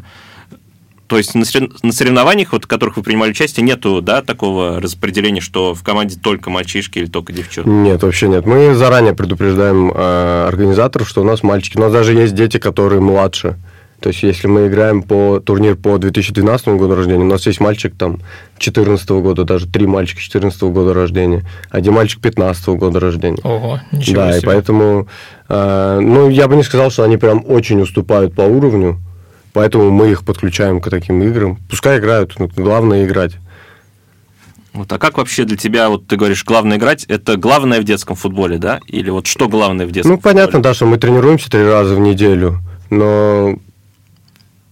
то 1.07 1.17
есть 1.17 1.35
на 1.35 1.43
сорев- 1.43 1.71
на 1.83 1.91
соревнованиях, 1.91 2.53
вот, 2.53 2.65
в 2.65 2.67
которых 2.67 2.97
вы 2.97 3.03
принимали 3.03 3.31
участие, 3.31 3.65
нету 3.65 4.01
да, 4.01 4.21
такого 4.21 4.79
распределения, 4.79 5.41
что 5.41 5.73
в 5.73 5.83
команде 5.83 6.17
только 6.17 6.49
мальчишки 6.49 6.99
или 6.99 7.07
только 7.07 7.33
девчонки? 7.33 7.67
Нет, 7.67 8.01
вообще 8.01 8.27
нет. 8.27 8.45
Мы 8.45 8.73
заранее 8.73 9.13
предупреждаем 9.13 9.91
э, 9.93 10.47
организаторов, 10.47 11.09
что 11.09 11.21
у 11.21 11.25
нас 11.25 11.43
мальчики. 11.43 11.77
У 11.77 11.81
нас 11.81 11.91
даже 11.91 12.13
есть 12.13 12.35
дети, 12.35 12.57
которые 12.57 13.01
младше. 13.01 13.57
То 14.01 14.09
есть, 14.09 14.23
если 14.23 14.47
мы 14.47 14.67
играем 14.67 15.03
по 15.03 15.39
турнир 15.41 15.75
по 15.75 15.97
2012 15.97 16.69
году 16.69 16.95
рождения, 16.95 17.23
у 17.23 17.27
нас 17.27 17.45
есть 17.45 17.59
мальчик 17.59 17.93
там 17.97 18.19
14 18.57 19.09
года, 19.09 19.43
даже 19.43 19.67
три 19.67 19.87
мальчика 19.87 20.21
14 20.21 20.61
года 20.63 20.93
рождения, 20.93 21.43
один 21.69 21.93
мальчик 21.93 22.21
15 22.21 22.67
года 22.69 22.99
рождения. 22.99 23.41
Ого, 23.43 23.81
ничего 23.91 24.15
да, 24.15 24.29
и 24.31 24.39
себе. 24.39 24.45
поэтому, 24.47 25.07
э, 25.49 25.99
ну, 26.01 26.29
я 26.29 26.47
бы 26.47 26.55
не 26.55 26.63
сказал, 26.63 26.91
что 26.91 27.03
они 27.03 27.17
прям 27.17 27.43
очень 27.45 27.81
уступают 27.81 28.33
по 28.35 28.41
уровню, 28.43 28.99
поэтому 29.51 29.89
мы 29.91 30.09
их 30.11 30.23
подключаем 30.23 30.79
к 30.79 30.89
таким 30.89 31.21
играм. 31.23 31.57
Пускай 31.69 31.99
играют, 31.99 32.35
ну, 32.39 32.49
главное 32.55 33.05
играть. 33.05 33.33
Вот, 34.71 34.93
а 34.93 34.97
как 34.99 35.17
вообще 35.17 35.43
для 35.43 35.57
тебя, 35.57 35.89
вот 35.89 36.07
ты 36.07 36.15
говоришь, 36.15 36.45
главное 36.45 36.77
играть, 36.77 37.03
это 37.05 37.35
главное 37.37 37.81
в 37.81 37.83
детском 37.83 38.15
футболе, 38.15 38.59
да? 38.59 38.79
Или 38.87 39.09
вот 39.09 39.27
что 39.27 39.49
главное 39.49 39.85
в 39.87 39.91
детском 39.91 40.13
Ну, 40.13 40.17
понятно, 40.19 40.53
футболе? 40.53 40.63
да, 40.63 40.73
что 40.73 40.85
мы 40.85 40.97
тренируемся 40.97 41.49
три 41.49 41.63
раза 41.65 41.95
в 41.95 41.99
неделю, 41.99 42.59
но 42.91 43.57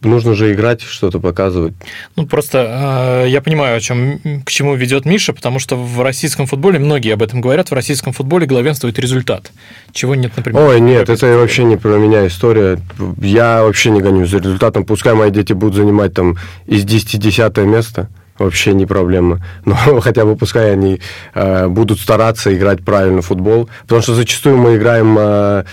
нужно 0.01 0.34
же 0.36 0.54
играть, 0.54 0.82
что-то 0.82 1.20
показывать. 1.20 1.74
Ну, 2.16 2.25
просто 2.25 3.24
э, 3.25 3.30
я 3.30 3.42
понимаю, 3.42 3.77
о 3.77 3.80
чем, 3.80 4.20
к 4.46 4.51
чему 4.51 4.75
ведет 4.75 5.06
Миша, 5.06 5.34
потому 5.34 5.60
что 5.60 5.75
в 5.75 6.01
российском 6.01 6.46
футболе, 6.46 6.80
многие 6.80 7.13
об 7.13 7.24
этом 7.24 7.42
говорят, 7.42 7.72
в 7.72 7.74
российском 7.74 8.13
футболе 8.13 8.46
главенствует 8.46 9.00
результат, 9.00 9.51
чего 9.92 10.16
нет, 10.16 10.32
например. 10.36 10.62
Ой, 10.62 10.80
нет, 10.80 11.10
это 11.10 11.38
вообще 11.38 11.63
не 11.63 11.77
про 11.77 11.98
меня 11.98 12.27
история. 12.27 12.80
Я 13.20 13.63
вообще 13.63 13.89
не 13.89 14.01
гонюсь 14.01 14.30
за 14.30 14.38
результатом. 14.38 14.86
Пускай 14.86 15.13
мои 15.13 15.32
дети 15.32 15.54
будут 15.54 15.75
занимать 15.75 16.13
там 16.13 16.38
из 16.66 16.84
10 16.84 17.20
десятое 17.20 17.66
место, 17.66 18.10
вообще 18.38 18.74
не 18.74 18.86
проблема. 18.86 19.44
Но 19.66 19.75
хотя 20.01 20.25
бы 20.25 20.36
пускай 20.36 20.72
они 20.74 21.01
э, 21.34 21.68
будут 21.68 22.00
стараться 22.00 22.54
играть 22.56 22.84
правильно 22.84 23.22
в 23.22 23.25
футбол. 23.25 23.70
Потому 23.84 24.01
что 24.01 24.13
зачастую 24.13 24.58
мы 24.58 24.75
играем 24.77 25.18
э, 25.20 25.63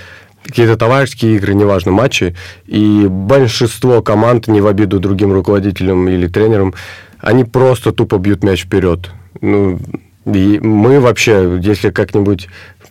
какие-то 0.44 0.76
товарищеские 0.76 1.36
игры, 1.36 1.54
неважно, 1.54 1.92
матчи, 1.92 2.34
и 2.66 3.06
большинство 3.08 4.02
команд, 4.02 4.46
не 4.46 4.60
в 4.60 4.66
обиду 4.66 5.00
другим 5.00 5.32
руководителям 5.32 6.08
или 6.08 6.28
тренерам, 6.28 6.74
они 7.18 7.44
просто 7.44 7.92
тупо 7.92 8.18
бьют 8.18 8.44
мяч 8.44 8.64
вперед. 8.64 9.10
Ну, 9.40 9.80
и 10.26 10.58
мы 10.60 11.00
вообще, 11.00 11.58
если 11.62 11.90
как-нибудь 11.90 12.48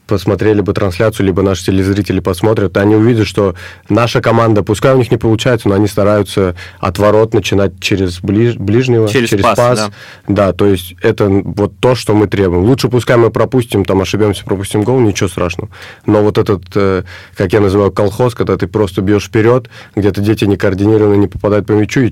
посмотрели 0.08 0.62
бы 0.62 0.74
трансляцию, 0.74 1.28
либо 1.28 1.42
наши 1.42 1.66
телезрители 1.66 2.20
посмотрят, 2.20 2.76
они 2.78 2.96
увидят, 2.96 3.28
что 3.28 3.56
наша 3.90 4.22
команда, 4.22 4.64
пускай 4.64 4.94
у 4.94 4.98
них 4.98 5.12
не 5.12 5.18
получается, 5.18 5.70
но 5.70 5.76
они 5.76 5.88
стараются 5.88 6.56
от 6.80 7.00
ворот 7.00 7.34
начинать 7.34 7.80
через 7.80 8.20
ближ- 8.22 8.58
ближнего, 8.58 9.08
Через 9.08 9.42
пас, 9.42 9.58
да. 9.80 9.92
да, 10.28 10.54
то 10.54 10.66
есть 10.66 10.96
это 11.02 11.30
вот 11.30 11.74
то, 11.80 11.96
что 11.96 12.14
мы 12.14 12.28
требуем. 12.28 12.64
Лучше 12.64 12.90
пускай 12.90 13.18
мы 13.18 13.30
пропустим, 13.32 13.86
там 13.86 14.02
ошибемся, 14.02 14.44
пропустим 14.44 14.84
гол, 14.84 15.00
ничего 15.00 15.30
страшного. 15.30 15.70
Но 16.06 16.22
вот 16.22 16.38
этот, 16.38 16.64
э, 16.76 17.04
как 17.36 17.54
я 17.54 17.62
называю, 17.62 17.92
колхоз, 17.92 18.36
когда 18.36 18.58
ты 18.58 18.68
просто 18.68 19.02
бьешь 19.02 19.26
вперед, 19.26 19.70
где-то 19.96 20.22
дети 20.22 20.46
не 20.46 20.58
координированно 20.58 21.16
не 21.16 21.28
попадают 21.28 21.66
по 21.66 21.72
мячу, 21.72 22.02
и 22.02 22.12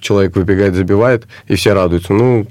человек 0.00 0.36
выбегает, 0.36 0.74
забивает, 0.74 1.26
и 1.48 1.56
все 1.56 1.72
радуются. 1.72 2.12
Ну, 2.12 2.46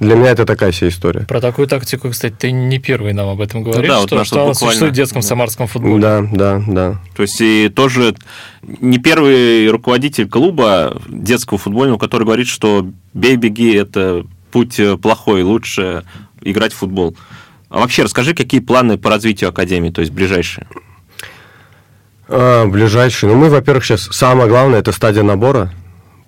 для 0.00 0.14
меня 0.16 0.30
это 0.30 0.44
такая 0.44 0.72
себе 0.72 0.88
история. 0.88 1.20
Про 1.20 1.40
такую 1.40 1.66
тактику, 1.66 2.10
кстати, 2.10 2.34
ты 2.38 2.52
не 2.52 2.78
первый 2.78 3.12
нам 3.12 3.28
об 3.28 3.40
этом 3.40 3.62
говоришь, 3.62 3.88
да, 3.88 4.00
вот 4.00 4.06
что, 4.08 4.24
что 4.24 4.34
вот 4.36 4.42
она 4.42 4.52
буквально- 4.52 4.54
существует 4.54 4.92
в 4.92 4.96
детском 4.96 5.22
да. 5.22 5.26
самарском 5.26 5.66
футболе. 5.66 6.00
Да, 6.00 6.22
да, 6.30 6.62
да. 6.66 7.00
То 7.16 7.22
есть 7.22 7.40
и 7.40 7.68
тоже 7.68 8.14
не 8.62 8.98
первый 8.98 9.68
руководитель 9.68 10.28
клуба 10.28 11.00
детского 11.08 11.58
футбольного, 11.58 11.98
который 11.98 12.24
говорит, 12.24 12.48
что 12.48 12.86
бей-беги– 13.14 13.72
это 13.74 14.24
путь 14.50 14.78
э, 14.78 14.96
плохой, 14.98 15.42
лучше 15.42 16.04
играть 16.42 16.72
в 16.72 16.76
футбол. 16.76 17.16
А 17.70 17.78
вообще 17.78 18.02
расскажи, 18.02 18.34
какие 18.34 18.60
планы 18.60 18.98
по 18.98 19.08
развитию 19.08 19.48
Академии, 19.48 19.88
то 19.88 20.02
есть 20.02 20.12
ближайшие? 20.12 20.66
А, 22.28 22.66
ближайший. 22.66 23.30
Ну, 23.30 23.36
мы, 23.36 23.48
во-первых, 23.48 23.84
сейчас 23.84 24.08
самое 24.12 24.48
главное 24.48 24.80
это 24.80 24.92
стадия 24.92 25.22
набора. 25.22 25.72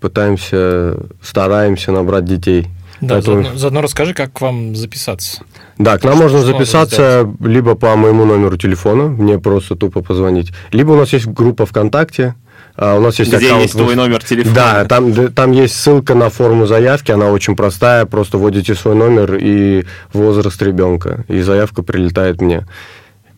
Пытаемся, 0.01 0.97
стараемся 1.23 1.93
набрать 1.93 2.25
детей. 2.25 2.69
Да, 3.01 3.15
Поэтому- 3.15 3.43
заодно, 3.43 3.59
заодно 3.59 3.81
расскажи, 3.83 4.15
как 4.15 4.33
к 4.33 4.41
вам 4.41 4.77
записаться. 4.77 5.43
Да, 5.79 5.99
к 5.99 6.05
нам 6.05 6.19
можно 6.19 6.39
что 6.39 6.47
записаться 6.47 7.29
либо 7.41 7.75
по 7.75 7.97
моему 7.97 8.25
номеру 8.25 8.57
телефона, 8.57 9.09
мне 9.09 9.39
просто 9.39 9.75
тупо 9.77 10.03
позвонить, 10.03 10.53
либо 10.71 10.93
у 10.93 10.97
нас 10.97 11.13
есть 11.13 11.27
группа 11.27 11.67
ВКонтакте, 11.67 12.35
а, 12.77 12.97
у 12.97 13.01
нас 13.01 13.19
есть 13.19 13.33
Где 13.33 13.47
аккаунт... 13.47 13.63
есть 13.63 13.77
твой 13.77 13.95
номер 13.95 14.25
телефона? 14.25 14.55
Да, 14.55 14.85
там, 14.85 15.33
там 15.33 15.53
есть 15.53 15.77
ссылка 15.77 16.15
на 16.15 16.29
форму 16.31 16.67
заявки, 16.67 17.13
она 17.13 17.31
очень 17.31 17.57
простая, 17.57 18.05
просто 18.05 18.39
вводите 18.39 18.75
свой 18.75 18.95
номер 18.95 19.39
и 19.41 19.85
возраст 20.13 20.61
ребенка, 20.63 21.25
и 21.29 21.41
заявка 21.41 21.83
прилетает 21.83 22.41
мне. 22.41 22.67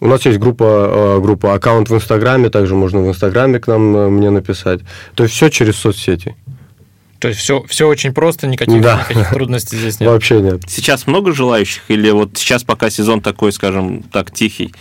У 0.01 0.09
нас 0.09 0.27
есть 0.27 0.39
группа, 0.39 1.17
э, 1.17 1.21
группа 1.21 1.55
аккаунт 1.55 1.89
в 1.89 1.95
Инстаграме, 1.95 2.51
также 2.51 2.75
можно 2.75 3.01
в 3.01 3.09
Инстаграме 3.09 3.59
к 3.59 3.67
нам 3.67 3.97
э, 3.97 4.09
мне 4.09 4.31
написать. 4.31 4.81
То 5.15 5.23
есть 5.23 5.35
все 5.35 5.49
через 5.49 5.77
соцсети. 5.77 6.37
То 7.19 7.29
есть 7.29 7.41
все, 7.41 7.63
все 7.69 7.89
очень 7.89 8.13
просто, 8.13 8.47
никаких, 8.47 8.81
Да. 8.81 8.99
никаких 9.09 9.31
трудностей 9.31 9.77
здесь 9.77 10.01
нет. 10.01 10.11
Вообще 10.11 10.41
нет. 10.41 10.63
Сейчас 10.67 11.07
много 11.07 11.33
желающих 11.33 11.83
или 11.89 12.11
вот 12.11 12.31
сейчас 12.35 12.63
пока 12.63 12.91
сезон 12.91 13.21
такой, 13.21 13.53
скажем 13.53 14.03
так, 14.03 14.31
тихий? 14.31 14.75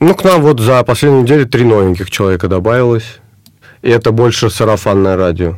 Ну, 0.00 0.14
к 0.14 0.24
нам 0.24 0.42
вот 0.42 0.60
за 0.60 0.82
последнюю 0.82 1.22
неделю 1.22 1.46
три 1.46 1.64
новеньких 1.64 2.10
человека 2.10 2.48
добавилось. 2.48 3.18
И 3.82 3.90
это 3.90 4.12
больше 4.12 4.48
сарафанное 4.50 5.16
радио. 5.16 5.56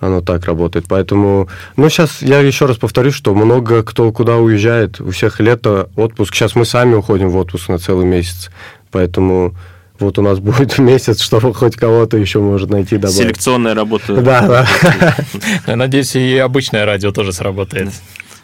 Оно 0.00 0.20
так 0.20 0.44
работает. 0.44 0.86
Поэтому, 0.88 1.48
ну, 1.76 1.88
сейчас 1.88 2.20
я 2.22 2.40
еще 2.40 2.66
раз 2.66 2.76
повторюсь, 2.76 3.14
что 3.14 3.34
много 3.34 3.82
кто 3.82 4.10
куда 4.12 4.36
уезжает. 4.36 5.00
У 5.00 5.10
всех 5.10 5.40
лето, 5.40 5.88
отпуск. 5.96 6.34
Сейчас 6.34 6.54
мы 6.54 6.64
сами 6.64 6.94
уходим 6.94 7.30
в 7.30 7.36
отпуск 7.36 7.68
на 7.68 7.78
целый 7.78 8.04
месяц. 8.06 8.50
Поэтому 8.90 9.54
вот 10.00 10.18
у 10.18 10.22
нас 10.22 10.38
будет 10.38 10.78
месяц, 10.78 11.20
чтобы 11.20 11.54
хоть 11.54 11.76
кого-то 11.76 12.16
еще 12.16 12.40
может 12.40 12.70
найти 12.70 12.96
добавить. 12.96 13.16
Селекционная 13.16 13.74
работа. 13.74 14.14
Да, 14.16 14.46
да. 14.46 15.16
Я 15.66 15.76
надеюсь, 15.76 16.14
и 16.16 16.36
обычное 16.38 16.84
радио 16.84 17.12
тоже 17.12 17.32
сработает. 17.32 17.90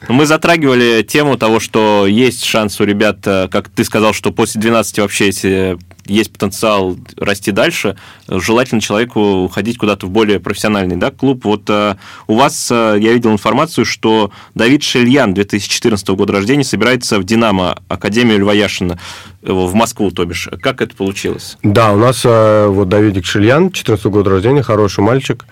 Мы 0.08 0.26
затрагивали 0.26 1.02
тему 1.02 1.36
того, 1.36 1.60
что 1.60 2.06
есть 2.06 2.44
шанс 2.44 2.80
у 2.80 2.84
ребят, 2.84 3.18
э, 3.24 3.48
как 3.48 3.68
ты 3.68 3.84
сказал, 3.84 4.12
что 4.12 4.32
после 4.32 4.60
12 4.60 4.98
вообще 4.98 5.26
если 5.26 5.78
есть 6.06 6.32
потенциал 6.32 6.96
расти 7.16 7.52
дальше, 7.52 7.96
желательно 8.26 8.80
человеку 8.80 9.20
уходить 9.44 9.78
куда-то 9.78 10.06
в 10.06 10.10
более 10.10 10.40
профессиональный 10.40 10.96
да, 10.96 11.12
клуб. 11.12 11.44
Вот 11.44 11.62
э, 11.68 11.94
у 12.26 12.34
вас, 12.34 12.68
э, 12.72 12.96
я 13.00 13.12
видел 13.12 13.30
информацию, 13.30 13.84
что 13.84 14.32
Давид 14.56 14.82
Шельян 14.82 15.32
2014 15.34 16.08
года 16.08 16.32
рождения 16.32 16.64
собирается 16.64 17.20
в 17.20 17.24
«Динамо», 17.24 17.78
Академию 17.86 18.40
Льва 18.40 18.52
Яшина, 18.52 18.98
в 19.42 19.74
Москву, 19.74 20.10
то 20.10 20.24
бишь. 20.24 20.48
Как 20.60 20.82
это 20.82 20.96
получилось? 20.96 21.56
Да, 21.62 21.92
у 21.92 21.96
нас 21.96 22.24
вот 22.24 22.88
Давидик 22.88 23.24
Шельян, 23.24 23.70
14 23.70 24.06
года 24.06 24.30
рождения, 24.30 24.62
хороший 24.62 25.00
мальчик, 25.00 25.44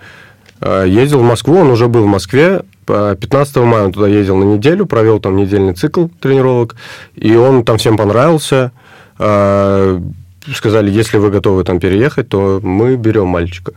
ездил 0.61 1.19
в 1.19 1.23
Москву, 1.23 1.57
он 1.57 1.71
уже 1.71 1.87
был 1.87 2.03
в 2.03 2.07
Москве, 2.07 2.61
15 2.85 3.55
мая 3.57 3.85
он 3.85 3.93
туда 3.93 4.07
ездил 4.07 4.37
на 4.37 4.43
неделю, 4.43 4.85
провел 4.85 5.19
там 5.19 5.35
недельный 5.35 5.73
цикл 5.73 6.07
тренировок, 6.19 6.75
и 7.15 7.35
он 7.35 7.63
там 7.63 7.77
всем 7.77 7.97
понравился. 7.97 8.71
А, 9.17 10.01
сказали, 10.55 10.89
если 10.89 11.17
вы 11.17 11.29
готовы 11.29 11.63
там 11.63 11.79
переехать, 11.79 12.29
то 12.29 12.59
мы 12.63 12.95
берем 12.95 13.27
мальчика. 13.27 13.73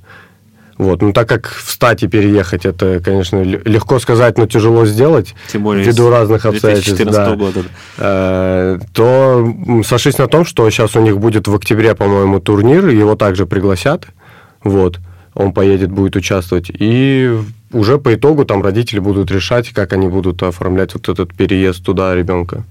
Вот. 0.76 1.02
Ну, 1.02 1.12
так 1.12 1.28
как 1.28 1.46
встать 1.46 2.02
и 2.02 2.08
переехать, 2.08 2.66
это, 2.66 3.00
конечно, 3.04 3.42
легко 3.42 3.99
сказать, 4.00 4.38
но 4.38 4.46
тяжело 4.46 4.87
сделать, 4.87 5.34
Тем 5.52 5.62
более 5.62 5.84
ввиду 5.84 6.11
разных 6.11 6.46
обстоятельств. 6.46 7.04
Да. 7.04 7.37
года. 7.37 7.62
А, 7.99 8.78
то 8.92 9.54
сошлись 9.87 10.18
на 10.18 10.26
том, 10.26 10.44
что 10.44 10.68
сейчас 10.70 10.96
у 10.96 11.00
них 11.00 11.18
будет 11.18 11.46
в 11.46 11.54
октябре, 11.54 11.94
по-моему, 11.94 12.40
турнир, 12.40 12.88
его 12.88 13.14
также 13.14 13.46
пригласят. 13.46 14.06
Вот. 14.64 14.99
Он 15.34 15.52
поедет, 15.52 15.90
будет 15.90 16.16
участвовать. 16.16 16.70
И 16.70 17.36
уже 17.72 17.98
по 17.98 18.14
итогу 18.14 18.44
там 18.44 18.62
родители 18.62 19.00
будут 19.00 19.30
решать, 19.30 19.70
как 19.70 19.92
они 19.92 20.08
будут 20.08 20.42
оформлять 20.42 20.94
вот 20.94 21.08
этот 21.08 21.34
переезд 21.34 21.84
туда 21.84 22.14
ребенка. 22.14 22.64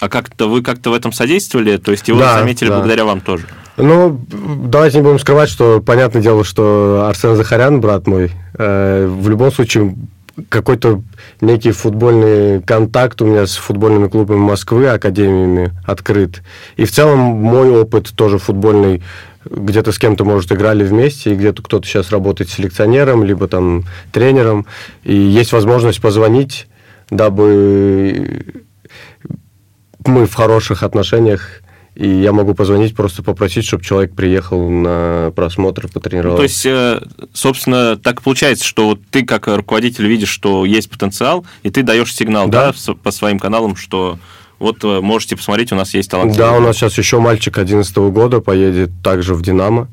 А 0.00 0.08
как-то 0.08 0.48
вы 0.48 0.62
как-то 0.62 0.90
в 0.90 0.94
этом 0.94 1.12
содействовали? 1.12 1.76
То 1.76 1.90
есть 1.90 2.06
его 2.08 2.20
да, 2.20 2.38
заметили 2.38 2.68
да. 2.68 2.76
благодаря 2.76 3.04
вам 3.04 3.20
тоже? 3.20 3.46
Ну, 3.76 4.20
давайте 4.64 4.98
не 4.98 5.04
будем 5.04 5.18
скрывать, 5.18 5.48
что 5.48 5.80
понятное 5.80 6.22
дело, 6.22 6.44
что 6.44 7.06
Арсен 7.08 7.36
Захарян, 7.36 7.80
брат 7.80 8.06
мой, 8.06 8.32
э, 8.54 9.06
в 9.06 9.28
любом 9.28 9.52
случае 9.52 9.94
какой-то 10.48 11.02
некий 11.40 11.72
футбольный 11.72 12.62
контакт 12.62 13.20
у 13.22 13.26
меня 13.26 13.46
с 13.46 13.56
футбольными 13.56 14.08
клубами 14.08 14.38
Москвы, 14.38 14.88
академиями 14.88 15.72
открыт. 15.86 16.42
И 16.76 16.84
в 16.84 16.90
целом 16.90 17.18
мой 17.18 17.70
опыт 17.70 18.10
тоже 18.14 18.38
футбольный 18.38 19.02
где-то 19.44 19.92
с 19.92 19.98
кем-то, 19.98 20.24
может, 20.24 20.52
играли 20.52 20.84
вместе, 20.84 21.32
и 21.32 21.36
где-то 21.36 21.62
кто-то 21.62 21.86
сейчас 21.86 22.10
работает 22.10 22.50
селекционером, 22.50 23.24
либо 23.24 23.48
там 23.48 23.84
тренером, 24.12 24.66
и 25.04 25.14
есть 25.14 25.52
возможность 25.52 26.00
позвонить, 26.00 26.66
дабы 27.10 28.54
мы 30.04 30.26
в 30.26 30.34
хороших 30.34 30.82
отношениях, 30.82 31.62
и 31.98 32.08
я 32.08 32.32
могу 32.32 32.54
позвонить, 32.54 32.94
просто 32.94 33.24
попросить, 33.24 33.64
чтобы 33.64 33.82
человек 33.82 34.14
приехал 34.14 34.70
на 34.70 35.32
просмотр, 35.34 35.88
потренировался. 35.88 36.36
то 36.36 36.42
есть, 36.44 36.64
э, 36.64 37.00
собственно, 37.32 37.96
так 37.96 38.22
получается, 38.22 38.64
что 38.64 38.90
вот 38.90 39.00
ты 39.10 39.24
как 39.24 39.48
руководитель 39.48 40.06
видишь, 40.06 40.28
что 40.28 40.64
есть 40.64 40.88
потенциал, 40.88 41.44
и 41.64 41.70
ты 41.70 41.82
даешь 41.82 42.14
сигнал 42.14 42.46
да. 42.46 42.72
Да, 42.72 42.94
по 42.94 43.10
своим 43.10 43.40
каналам, 43.40 43.74
что 43.74 44.16
вот 44.60 44.84
э, 44.84 45.00
можете 45.00 45.34
посмотреть, 45.34 45.72
у 45.72 45.74
нас 45.74 45.92
есть 45.92 46.08
талант. 46.08 46.36
Да, 46.36 46.52
у 46.52 46.60
нас 46.60 46.76
сейчас 46.76 46.96
еще 46.98 47.18
мальчик 47.18 47.58
11 47.58 47.96
года 47.96 48.40
поедет 48.40 48.90
также 49.02 49.34
в 49.34 49.42
«Динамо». 49.42 49.88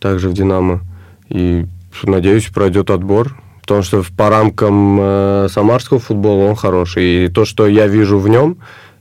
Также 0.00 0.28
в 0.28 0.34
«Динамо». 0.34 0.82
И, 1.30 1.64
надеюсь, 2.02 2.44
пройдет 2.48 2.90
отбор. 2.90 3.34
Потому 3.62 3.82
что 3.82 4.04
по 4.16 4.28
рамкам 4.28 4.98
э, 5.00 5.48
самарского 5.50 5.98
футбола 5.98 6.50
он 6.50 6.56
хороший. 6.56 7.24
И 7.24 7.28
то, 7.28 7.46
что 7.46 7.66
я 7.66 7.86
вижу 7.86 8.18
в 8.18 8.28
нем, 8.28 8.58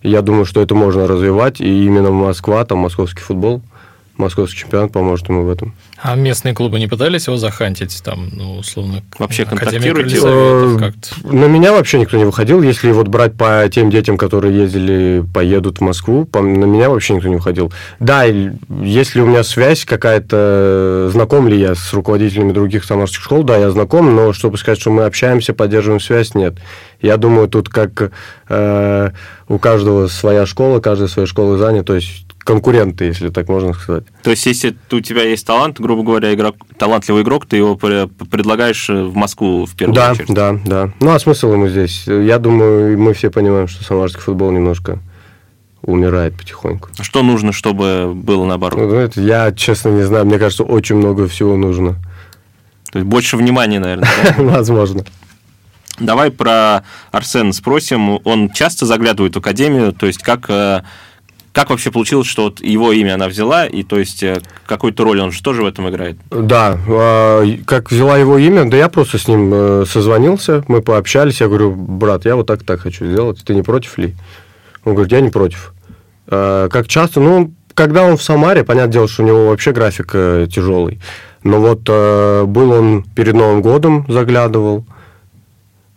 я 0.10 0.22
думаю, 0.22 0.46
что 0.46 0.62
это 0.62 0.76
можно 0.76 1.08
развивать. 1.08 1.62
И 1.62 1.86
именно 1.86 2.12
Москва, 2.12 2.63
там 2.65 2.80
московский 2.80 3.22
футбол– 3.22 3.62
московский 4.18 4.60
чемпионат 4.60 4.91
поможет 4.91 5.30
ему 5.30 5.44
в 5.44 5.50
этом. 5.50 5.74
А 6.02 6.16
местные 6.16 6.54
клубы 6.54 6.78
не 6.78 6.88
пытались 6.88 7.28
его 7.28 7.38
захантить, 7.38 8.02
там, 8.04 8.30
ну, 8.34 8.58
условно, 8.58 9.02
вообще 9.18 9.46
контактируете? 9.46 10.20
Э, 10.24 10.92
на 11.24 11.46
меня 11.46 11.72
вообще 11.72 12.00
никто 12.00 12.18
не 12.18 12.26
выходил. 12.26 12.62
Если 12.62 12.92
вот 12.92 13.08
брать 13.08 13.36
по 13.36 13.68
тем 13.72 13.90
детям, 13.90 14.18
которые 14.18 14.56
ездили, 14.56 15.24
поедут 15.34 15.78
в 15.78 15.82
Москву, 15.82 16.28
на 16.34 16.66
меня 16.66 16.90
вообще 16.90 17.14
никто 17.14 17.30
не 17.30 17.38
выходил. 17.38 17.72
Да, 18.00 18.26
если 18.26 19.22
у 19.22 19.26
меня 19.26 19.44
связь 19.44 19.86
какая-то, 19.86 21.10
знаком 21.14 21.48
ли 21.48 21.58
я 21.58 21.76
с 21.76 21.94
руководителями 21.94 22.52
других 22.52 22.84
самарских 22.84 23.22
школ, 23.22 23.44
да, 23.44 23.58
я 23.58 23.72
знаком, 23.72 24.16
но 24.16 24.34
чтобы 24.34 24.58
сказать, 24.58 24.80
что 24.80 24.92
мы 24.92 25.06
общаемся, 25.06 25.54
поддерживаем 25.54 26.02
связь, 26.02 26.36
нет. 26.36 26.56
Я 27.02 27.18
думаю, 27.18 27.48
тут 27.48 27.70
как 27.70 28.12
э, 28.50 29.10
у 29.48 29.60
каждого 29.60 30.08
своя 30.08 30.46
школа, 30.46 30.80
каждая 30.80 31.08
своя 31.08 31.28
школа 31.28 31.58
занята, 31.58 31.86
то 31.86 31.96
есть 31.96 32.25
конкуренты, 32.46 33.06
если 33.06 33.30
так 33.30 33.50
можно 33.50 33.74
сказать. 33.74 34.06
То 34.24 34.30
есть, 34.30 34.46
если 34.46 34.78
у 34.92 35.02
тебя 35.02 35.24
есть 35.24 35.46
талант, 35.46 35.80
грубо 35.80 36.04
говоря, 36.04 36.34
игрок, 36.34 36.56
талантливый 36.78 37.24
игрок, 37.24 37.48
ты 37.48 37.58
его 37.58 37.76
предлагаешь 37.76 38.88
в 38.88 39.16
Москву 39.16 39.66
в 39.66 39.76
первую 39.76 39.96
да, 39.96 40.12
очередь? 40.12 40.28
Да, 40.30 40.54
да, 40.54 40.60
да. 40.66 40.94
Ну, 41.02 41.12
а 41.12 41.20
смысл 41.20 41.54
ему 41.54 41.68
здесь? 41.68 42.06
Я 42.08 42.38
думаю, 42.38 42.98
мы 42.98 43.14
все 43.14 43.32
понимаем, 43.32 43.68
что 43.68 43.84
самарский 43.84 44.22
футбол 44.22 44.52
немножко 44.52 45.00
умирает 45.82 46.38
потихоньку. 46.38 46.90
А 46.98 47.04
что 47.04 47.24
нужно, 47.24 47.52
чтобы 47.52 48.14
было 48.14 48.46
наоборот? 48.46 48.80
Ну, 48.80 48.96
это, 48.96 49.20
я, 49.20 49.52
честно, 49.52 49.90
не 49.90 50.04
знаю. 50.04 50.26
Мне 50.26 50.38
кажется, 50.38 50.64
очень 50.64 50.96
много 50.96 51.28
всего 51.28 51.58
нужно. 51.58 51.96
То 52.92 53.00
есть, 53.00 53.08
больше 53.08 53.38
внимания, 53.38 53.80
наверное, 53.80 54.08
Возможно. 54.38 55.04
Давай 56.00 56.30
про 56.30 56.84
Арсена 57.12 57.54
спросим. 57.54 58.20
Он 58.24 58.52
часто 58.52 58.86
заглядывает 58.86 59.36
в 59.36 59.40
академию, 59.40 59.94
то 59.94 60.06
есть 60.06 60.22
как 60.22 60.50
э, 60.50 60.84
как 61.56 61.70
вообще 61.70 61.89
получилось, 61.89 62.28
что 62.28 62.44
вот 62.44 62.60
его 62.60 62.91
имя 62.91 63.13
она 63.13 63.30
взяла, 63.30 63.65
и 63.65 63.84
то 63.84 63.98
есть 63.98 64.22
э, 64.24 64.41
какую-то 64.65 65.06
роль 65.06 65.22
он 65.22 65.32
же 65.32 65.41
тоже 65.41 65.63
в 65.63 65.65
этом 65.65 65.89
играет? 65.89 66.18
Да, 66.30 66.78
а, 66.86 67.46
как 67.65 67.89
взяла 67.89 68.18
его 68.18 68.38
имя, 68.38 68.70
да 68.70 68.76
я 68.76 68.89
просто 68.89 69.18
с 69.18 69.30
ним 69.30 69.52
э, 69.54 69.86
созвонился, 69.88 70.65
мы 70.68 70.82
пообщались, 70.82 71.39
я 71.39 71.48
говорю, 71.48 71.72
брат, 71.72 72.26
я 72.26 72.36
вот 72.36 72.46
так 72.46 72.63
так 72.63 72.82
хочу 72.82 73.06
сделать, 73.06 73.41
ты 73.46 73.56
не 73.56 73.62
против 73.62 73.98
ли? 73.98 74.15
Он 74.84 74.96
говорит, 74.96 75.13
я 75.13 75.22
не 75.22 75.30
против. 75.30 75.74
А, 76.28 76.68
как 76.68 76.89
часто? 76.89 77.22
Ну, 77.22 77.54
когда 77.74 78.04
он 78.04 78.18
в 78.18 78.22
Самаре, 78.22 78.65
понятное 78.65 78.91
дело, 78.91 79.08
что 79.08 79.24
у 79.24 79.26
него 79.26 79.48
вообще 79.48 79.72
график 79.72 80.10
э, 80.12 80.48
тяжелый. 80.54 81.00
Но 81.44 81.62
вот 81.62 81.84
был 81.84 82.72
он 82.72 83.04
перед 83.15 83.36
Новым 83.36 83.62
годом, 83.62 84.06
заглядывал, 84.10 84.84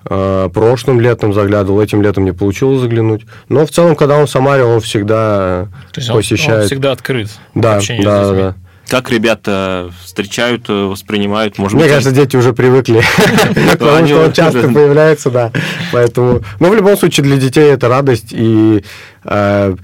прошлым 0.04 1.00
летом 1.00 1.34
заглядывал, 1.34 1.80
этим 1.82 2.02
летом 2.02 2.24
не 2.24 2.32
получилось 2.32 2.80
заглянуть. 2.80 3.22
Но 3.48 3.66
в 3.66 3.70
целом, 3.70 3.96
когда 3.96 4.16
он 4.16 4.26
в 4.26 4.30
Самаре, 4.30 4.62
он 4.62 4.80
всегда 4.80 5.68
То 5.92 6.00
есть 6.00 6.12
посещает. 6.12 6.62
Он, 6.62 6.66
всегда 6.66 6.92
открыт. 6.92 7.30
Да, 7.54 7.80
да, 8.02 8.32
да. 8.32 8.54
Как 8.88 9.10
ребята 9.10 9.92
встречают, 10.02 10.70
э, 10.70 10.72
воспринимают? 10.72 11.58
Может 11.58 11.74
Мне 11.74 11.84
быть, 11.84 11.92
кажется, 11.92 12.10
дети 12.10 12.36
уже 12.36 12.54
привыкли 12.54 13.02
потому 13.78 14.06
что 14.06 14.24
он 14.24 14.32
часто 14.32 14.62
появляется, 14.62 15.30
да. 15.30 15.52
Поэтому, 15.92 16.40
но 16.58 16.70
в 16.70 16.74
любом 16.74 16.96
случае 16.96 17.24
для 17.24 17.36
детей 17.36 17.70
это 17.70 17.88
радость 17.88 18.28
и 18.30 18.82
э, 19.24 19.76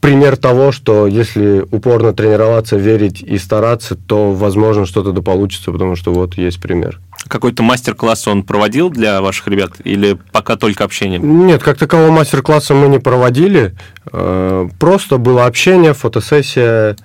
пример 0.00 0.36
того, 0.36 0.72
что 0.72 1.06
если 1.06 1.64
упорно 1.70 2.12
тренироваться, 2.12 2.76
верить 2.76 3.22
и 3.22 3.38
стараться, 3.38 3.94
то, 3.94 4.32
возможно, 4.32 4.84
что-то 4.84 5.12
да 5.12 5.22
получится, 5.22 5.70
потому 5.70 5.94
что 5.94 6.12
вот 6.12 6.34
есть 6.34 6.60
пример. 6.60 6.98
Какой-то 7.28 7.62
мастер-класс 7.62 8.28
он 8.28 8.42
проводил 8.42 8.90
для 8.90 9.20
ваших 9.20 9.48
ребят 9.48 9.72
или 9.84 10.18
пока 10.32 10.56
только 10.56 10.84
общение? 10.84 11.18
Нет, 11.18 11.62
как 11.62 11.78
такового 11.78 12.10
мастер-класса 12.10 12.74
мы 12.74 12.88
не 12.88 12.98
проводили. 12.98 13.74
Э, 14.12 14.68
просто 14.78 15.18
было 15.18 15.46
общение, 15.46 15.92
фотосессия. 15.92 16.96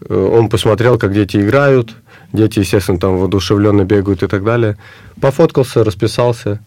Э, 0.00 0.14
он 0.14 0.48
посмотрел, 0.48 0.98
как 0.98 1.12
дети 1.12 1.38
играют. 1.38 1.94
Дети, 2.32 2.60
естественно, 2.60 2.98
там 2.98 3.18
воодушевленно 3.18 3.84
бегают 3.84 4.22
и 4.22 4.26
так 4.26 4.44
далее. 4.44 4.76
Пофоткался, 5.20 5.84
расписался. 5.84 6.60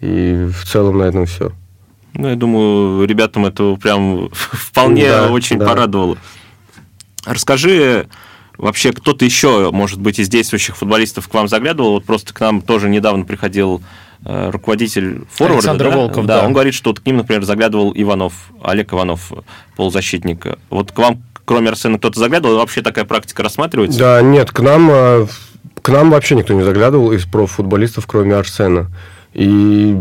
И 0.00 0.48
в 0.50 0.64
целом 0.64 0.98
на 0.98 1.04
этом 1.04 1.26
все. 1.26 1.52
Ну, 2.14 2.28
я 2.28 2.36
думаю, 2.36 3.04
ребятам 3.06 3.46
это 3.46 3.74
прям 3.76 4.28
вполне 4.32 5.08
да, 5.08 5.30
очень 5.30 5.58
да. 5.58 5.66
порадовало. 5.66 6.16
Расскажи, 7.26 8.06
вообще 8.58 8.92
кто-то 8.92 9.24
еще, 9.24 9.70
может 9.72 10.00
быть, 10.00 10.18
из 10.18 10.28
действующих 10.28 10.76
футболистов 10.76 11.28
к 11.28 11.34
вам 11.34 11.48
заглядывал? 11.48 11.92
Вот 11.92 12.04
просто 12.04 12.32
к 12.32 12.40
нам 12.40 12.62
тоже 12.62 12.88
недавно 12.88 13.24
приходил 13.24 13.82
э, 14.24 14.50
руководитель 14.50 15.22
форварда. 15.30 15.58
Александр 15.58 15.90
да? 15.90 15.96
Волков, 15.96 16.26
да. 16.26 16.40
да. 16.40 16.46
Он 16.46 16.52
говорит, 16.52 16.74
что 16.74 16.90
вот 16.90 17.00
к 17.00 17.06
ним, 17.06 17.18
например, 17.18 17.44
заглядывал 17.44 17.92
Иванов, 17.94 18.50
Олег 18.62 18.92
Иванов, 18.92 19.32
полузащитник. 19.76 20.46
Вот 20.70 20.92
к 20.92 20.98
вам 20.98 21.22
кроме 21.44 21.68
Арсена, 21.68 21.98
кто-то 21.98 22.18
заглядывал? 22.18 22.56
Вообще 22.56 22.82
такая 22.82 23.04
практика 23.04 23.42
рассматривается? 23.42 23.98
Да, 23.98 24.22
нет, 24.22 24.50
к 24.50 24.60
нам, 24.60 24.88
э, 24.90 25.26
к 25.82 25.88
нам 25.90 26.10
вообще 26.10 26.34
никто 26.34 26.54
не 26.54 26.62
заглядывал 26.62 27.12
из 27.12 27.24
профутболистов, 27.24 28.06
кроме 28.06 28.34
Арсена. 28.34 28.90
И, 29.32 29.96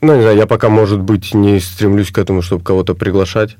ну, 0.00 0.14
не 0.16 0.22
знаю, 0.22 0.36
я 0.36 0.46
пока, 0.46 0.68
может 0.68 1.00
быть, 1.00 1.34
не 1.34 1.60
стремлюсь 1.60 2.10
к 2.10 2.18
этому, 2.18 2.42
чтобы 2.42 2.64
кого-то 2.64 2.94
приглашать. 2.94 3.56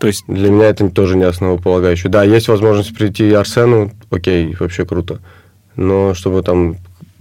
То 0.00 0.06
есть 0.06 0.24
Для 0.26 0.50
меня 0.50 0.64
это 0.64 0.88
тоже 0.88 1.14
не 1.14 1.24
основополагающее. 1.24 2.10
Да, 2.10 2.24
есть 2.24 2.48
возможность 2.48 2.96
прийти 2.96 3.30
Арсену, 3.32 3.92
окей, 4.10 4.56
вообще 4.58 4.86
круто. 4.86 5.20
Но 5.76 6.14
чтобы 6.14 6.42
там 6.42 6.78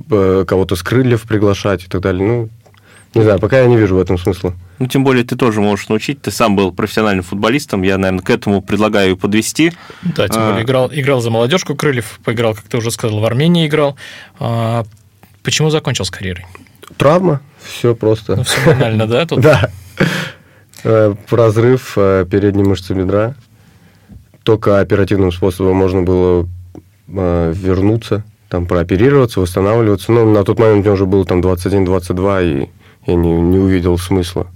э, 0.09 0.45
кого-то 0.47 0.77
с 0.77 0.81
крыльев 0.81 1.23
приглашать 1.23 1.83
и 1.83 1.87
так 1.87 1.99
далее, 2.01 2.25
ну, 2.25 2.49
не 3.15 3.23
знаю, 3.23 3.39
пока 3.39 3.59
я 3.59 3.65
не 3.65 3.75
вижу 3.75 3.95
в 3.95 3.99
этом 3.99 4.17
смысла. 4.17 4.53
Ну, 4.77 4.87
тем 4.87 5.03
более, 5.03 5.25
ты 5.25 5.35
тоже 5.35 5.59
можешь 5.59 5.89
научить. 5.89 6.21
Ты 6.21 6.31
сам 6.31 6.55
был 6.55 6.71
профессиональным 6.71 7.25
футболистом. 7.25 7.81
Я, 7.81 7.97
наверное, 7.97 8.23
к 8.23 8.29
этому 8.29 8.61
предлагаю 8.61 9.17
подвести. 9.17 9.73
Да, 10.03 10.29
тем 10.29 10.41
А. 10.41 10.49
более 10.51 10.63
играл, 10.63 10.89
играл 10.89 11.19
за 11.19 11.31
молодежку 11.31 11.75
Крыльев, 11.75 12.21
поиграл, 12.23 12.55
как 12.55 12.63
ты 12.63 12.77
уже 12.77 12.91
сказал, 12.91 13.19
в 13.19 13.25
Армении 13.25 13.67
играл. 13.67 13.97
А, 14.39 14.85
почему 15.43 15.69
закончил 15.69 16.05
с 16.05 16.11
карьерой? 16.11 16.45
Травма, 16.95 17.41
все 17.61 17.93
просто. 17.93 18.37
Ну, 18.37 18.43
все 18.43 18.65
банально, 18.65 19.05
да? 19.05 19.25
Тут 19.27 19.41
Да. 19.41 19.69
Э, 20.83 21.15
Разрыв 21.29 21.93
э, 21.97 22.25
передней 22.29 22.63
мышцы 22.63 22.93
бедра. 22.93 23.35
Только 24.43 24.79
оперативным 24.79 25.31
способом 25.31 25.75
можно 25.75 26.01
было 26.01 26.47
э, 27.07 27.53
вернуться, 27.55 28.23
там 28.49 28.65
прооперироваться, 28.65 29.41
восстанавливаться. 29.41 30.11
Но 30.11 30.25
на 30.25 30.43
тот 30.43 30.59
момент 30.59 30.85
мне 30.85 30.93
уже 30.93 31.05
было 31.05 31.25
там 31.25 31.41
21-22, 31.41 32.43
и 32.63 32.69
я 33.05 33.15
не, 33.15 33.33
не 33.33 33.57
увидел 33.57 33.97
смысла. 33.97 34.47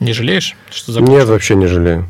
не 0.00 0.12
жалеешь, 0.12 0.56
что 0.70 0.92
закончил? 0.92 1.14
Нет, 1.14 1.28
вообще 1.28 1.54
не 1.56 1.66
жалею. 1.66 2.06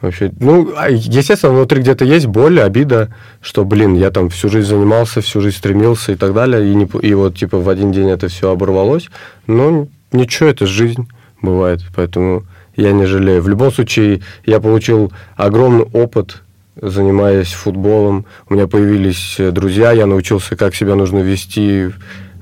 Вообще, 0.00 0.32
ну, 0.40 0.72
а, 0.76 0.88
естественно, 0.88 1.52
внутри 1.52 1.82
где-то 1.82 2.06
есть 2.06 2.26
боль, 2.26 2.58
обида, 2.58 3.14
что, 3.42 3.66
блин, 3.66 3.94
я 3.94 4.10
там 4.10 4.30
всю 4.30 4.48
жизнь 4.48 4.66
занимался, 4.66 5.20
всю 5.20 5.42
жизнь 5.42 5.58
стремился 5.58 6.12
и 6.12 6.16
так 6.16 6.32
далее, 6.32 6.72
и, 6.72 6.74
не, 6.74 6.88
и 7.02 7.12
вот, 7.12 7.36
типа, 7.36 7.58
в 7.58 7.68
один 7.68 7.92
день 7.92 8.08
это 8.08 8.28
все 8.28 8.50
оборвалось. 8.50 9.10
Но 9.46 9.88
ничего, 10.10 10.48
это 10.48 10.66
жизнь 10.66 11.06
бывает, 11.42 11.82
поэтому 11.94 12.44
я 12.76 12.92
не 12.92 13.06
жалею. 13.06 13.42
В 13.42 13.48
любом 13.48 13.72
случае, 13.72 14.22
я 14.44 14.60
получил 14.60 15.12
огромный 15.36 15.84
опыт, 15.84 16.42
занимаясь 16.80 17.52
футболом. 17.52 18.26
У 18.48 18.54
меня 18.54 18.66
появились 18.66 19.36
э, 19.38 19.50
друзья, 19.50 19.92
я 19.92 20.06
научился, 20.06 20.56
как 20.56 20.74
себя 20.74 20.94
нужно 20.94 21.18
вести 21.18 21.90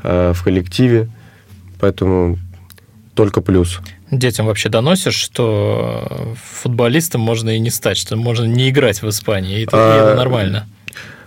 э, 0.03 0.33
в 0.35 0.45
коллективе, 0.45 1.09
поэтому 1.81 2.39
только 3.15 3.41
плюс. 3.41 3.81
Детям 4.11 4.47
вообще 4.47 4.69
доносишь, 4.69 5.17
что 5.17 6.35
футболистом 6.43 7.21
можно 7.21 7.51
и 7.51 7.59
не 7.59 7.71
стать, 7.71 7.97
что 7.97 8.17
можно 8.17 8.45
не 8.45 8.71
играть 8.71 9.03
в 9.03 9.09
Испании, 9.09 9.61
и 9.61 9.65
это, 9.65 9.77
и 9.77 9.99
это 9.99 10.13
А, 10.13 10.17
нормально. 10.17 10.67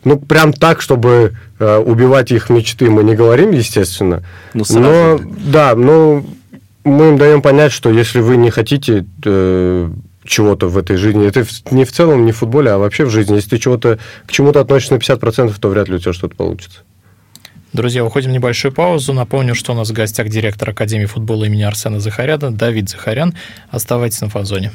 Ну, 0.03 0.17
прям 0.17 0.51
так, 0.51 0.81
чтобы 0.81 1.35
э, 1.59 1.77
убивать 1.77 2.31
их 2.31 2.49
мечты, 2.49 2.89
мы 2.89 3.03
не 3.03 3.13
говорим, 3.13 3.51
естественно. 3.51 4.23
Ну, 4.53 4.63
сразу. 4.63 4.81
но, 4.81 5.19
да, 5.45 5.75
но 5.75 6.23
мы 6.83 7.09
им 7.09 7.17
даем 7.17 7.41
понять, 7.41 7.71
что 7.71 7.89
если 7.89 8.19
вы 8.19 8.37
не 8.37 8.49
хотите 8.49 9.05
э, 9.25 9.89
чего-то 10.23 10.67
в 10.67 10.77
этой 10.77 10.97
жизни, 10.97 11.27
это 11.27 11.45
не 11.71 11.85
в 11.85 11.91
целом, 11.91 12.25
не 12.25 12.31
в 12.31 12.37
футболе, 12.37 12.71
а 12.71 12.77
вообще 12.77 13.05
в 13.05 13.09
жизни, 13.09 13.35
если 13.35 13.51
ты 13.51 13.57
чего-то, 13.57 13.99
к 14.25 14.31
чему-то 14.31 14.61
относишься 14.61 14.93
на 14.93 14.97
50%, 14.97 15.53
то 15.59 15.69
вряд 15.69 15.89
ли 15.89 15.95
у 15.95 15.99
тебя 15.99 16.13
что-то 16.13 16.35
получится. 16.35 16.79
Друзья, 17.73 18.03
уходим 18.03 18.31
в 18.31 18.33
небольшую 18.33 18.73
паузу. 18.73 19.13
Напомню, 19.13 19.55
что 19.55 19.71
у 19.71 19.75
нас 19.75 19.89
в 19.89 19.93
гостях 19.93 20.27
директор 20.27 20.71
Академии 20.71 21.05
футбола 21.05 21.45
имени 21.45 21.63
Арсена 21.63 22.01
Захаряна 22.01 22.51
Давид 22.51 22.89
Захарян. 22.89 23.33
Оставайтесь 23.69 24.19
на 24.19 24.27
фанзоне. 24.27 24.71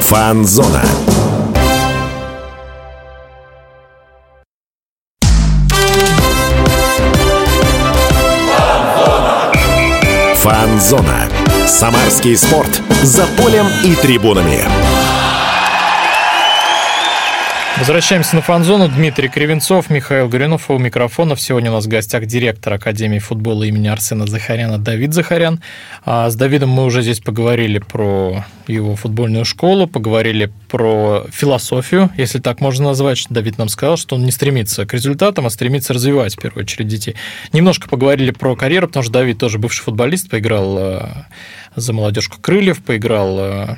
Фанзона. 0.00 0.82
Фанзона. 10.44 11.26
Самарский 11.66 12.36
спорт. 12.36 12.82
За 13.02 13.24
полем 13.38 13.64
и 13.82 13.94
трибунами. 13.94 14.68
Возвращаемся 17.76 18.36
на 18.36 18.42
фан-зону. 18.42 18.88
Дмитрий 18.88 19.28
Кривенцов, 19.28 19.90
Михаил 19.90 20.28
Горюнов 20.28 20.70
у 20.70 20.78
микрофонов. 20.78 21.40
Сегодня 21.40 21.72
у 21.72 21.74
нас 21.74 21.86
в 21.86 21.88
гостях 21.88 22.24
директор 22.24 22.72
Академии 22.72 23.18
футбола 23.18 23.64
имени 23.64 23.88
Арсена 23.88 24.28
Захаряна 24.28 24.78
Давид 24.78 25.12
Захарян. 25.12 25.60
А 26.04 26.30
с 26.30 26.36
Давидом 26.36 26.70
мы 26.70 26.84
уже 26.84 27.02
здесь 27.02 27.18
поговорили 27.18 27.80
про 27.80 28.44
его 28.68 28.94
футбольную 28.94 29.44
школу, 29.44 29.88
поговорили 29.88 30.52
про 30.70 31.26
философию, 31.32 32.10
если 32.16 32.38
так 32.38 32.60
можно 32.60 32.86
назвать. 32.86 33.26
Давид 33.28 33.58
нам 33.58 33.68
сказал, 33.68 33.96
что 33.96 34.14
он 34.14 34.24
не 34.24 34.30
стремится 34.30 34.86
к 34.86 34.94
результатам, 34.94 35.46
а 35.46 35.50
стремится 35.50 35.92
развивать 35.94 36.36
в 36.36 36.40
первую 36.40 36.62
очередь 36.62 36.86
детей. 36.86 37.16
Немножко 37.52 37.88
поговорили 37.88 38.30
про 38.30 38.54
карьеру, 38.54 38.86
потому 38.86 39.02
что 39.02 39.12
Давид 39.12 39.38
тоже 39.38 39.58
бывший 39.58 39.82
футболист, 39.82 40.30
поиграл 40.30 40.78
э, 40.78 41.08
за 41.74 41.92
молодежку 41.92 42.40
Крыльев, 42.40 42.82
поиграл 42.84 43.36
э, 43.40 43.76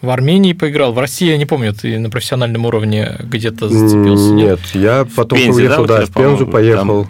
в 0.00 0.10
Армении 0.10 0.52
поиграл, 0.52 0.92
в 0.92 0.98
России, 0.98 1.28
я 1.28 1.36
не 1.36 1.46
помню, 1.46 1.72
ты 1.72 1.98
на 1.98 2.10
профессиональном 2.10 2.66
уровне 2.66 3.16
где-то 3.20 3.68
зацепился? 3.68 4.30
Нет, 4.32 4.60
я 4.74 5.06
потом 5.16 5.38
Пензе, 5.38 5.60
уехал, 5.62 5.86
да, 5.86 5.98
да, 5.98 6.06
в 6.06 6.10
Пензу 6.12 6.46
поехал. 6.46 7.08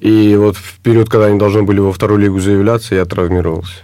И 0.00 0.36
вот 0.36 0.56
в 0.56 0.78
период, 0.78 1.08
когда 1.10 1.26
они 1.26 1.38
должны 1.38 1.64
были 1.64 1.80
во 1.80 1.92
вторую 1.92 2.20
лигу 2.20 2.38
заявляться, 2.40 2.94
я 2.94 3.04
травмировался. 3.04 3.74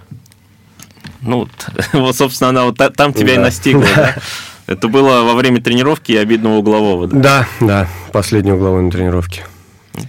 Ну, 1.20 1.48
вот, 1.92 2.14
собственно, 2.16 2.50
она 2.50 2.64
вот 2.64 2.76
та- 2.76 2.90
там 2.90 3.12
тебя 3.12 3.32
и 3.32 3.36
Да. 3.36 3.42
настигла, 3.42 3.84
да? 3.96 4.14
Это 4.66 4.88
было 4.88 5.22
во 5.24 5.34
время 5.34 5.60
тренировки 5.60 6.12
обидного 6.12 6.56
углового, 6.56 7.06
да? 7.08 7.18
Да, 7.18 7.46
да, 7.60 7.88
последний 8.12 8.52
угловой 8.52 8.82
на 8.82 8.90
тренировке. 8.90 9.44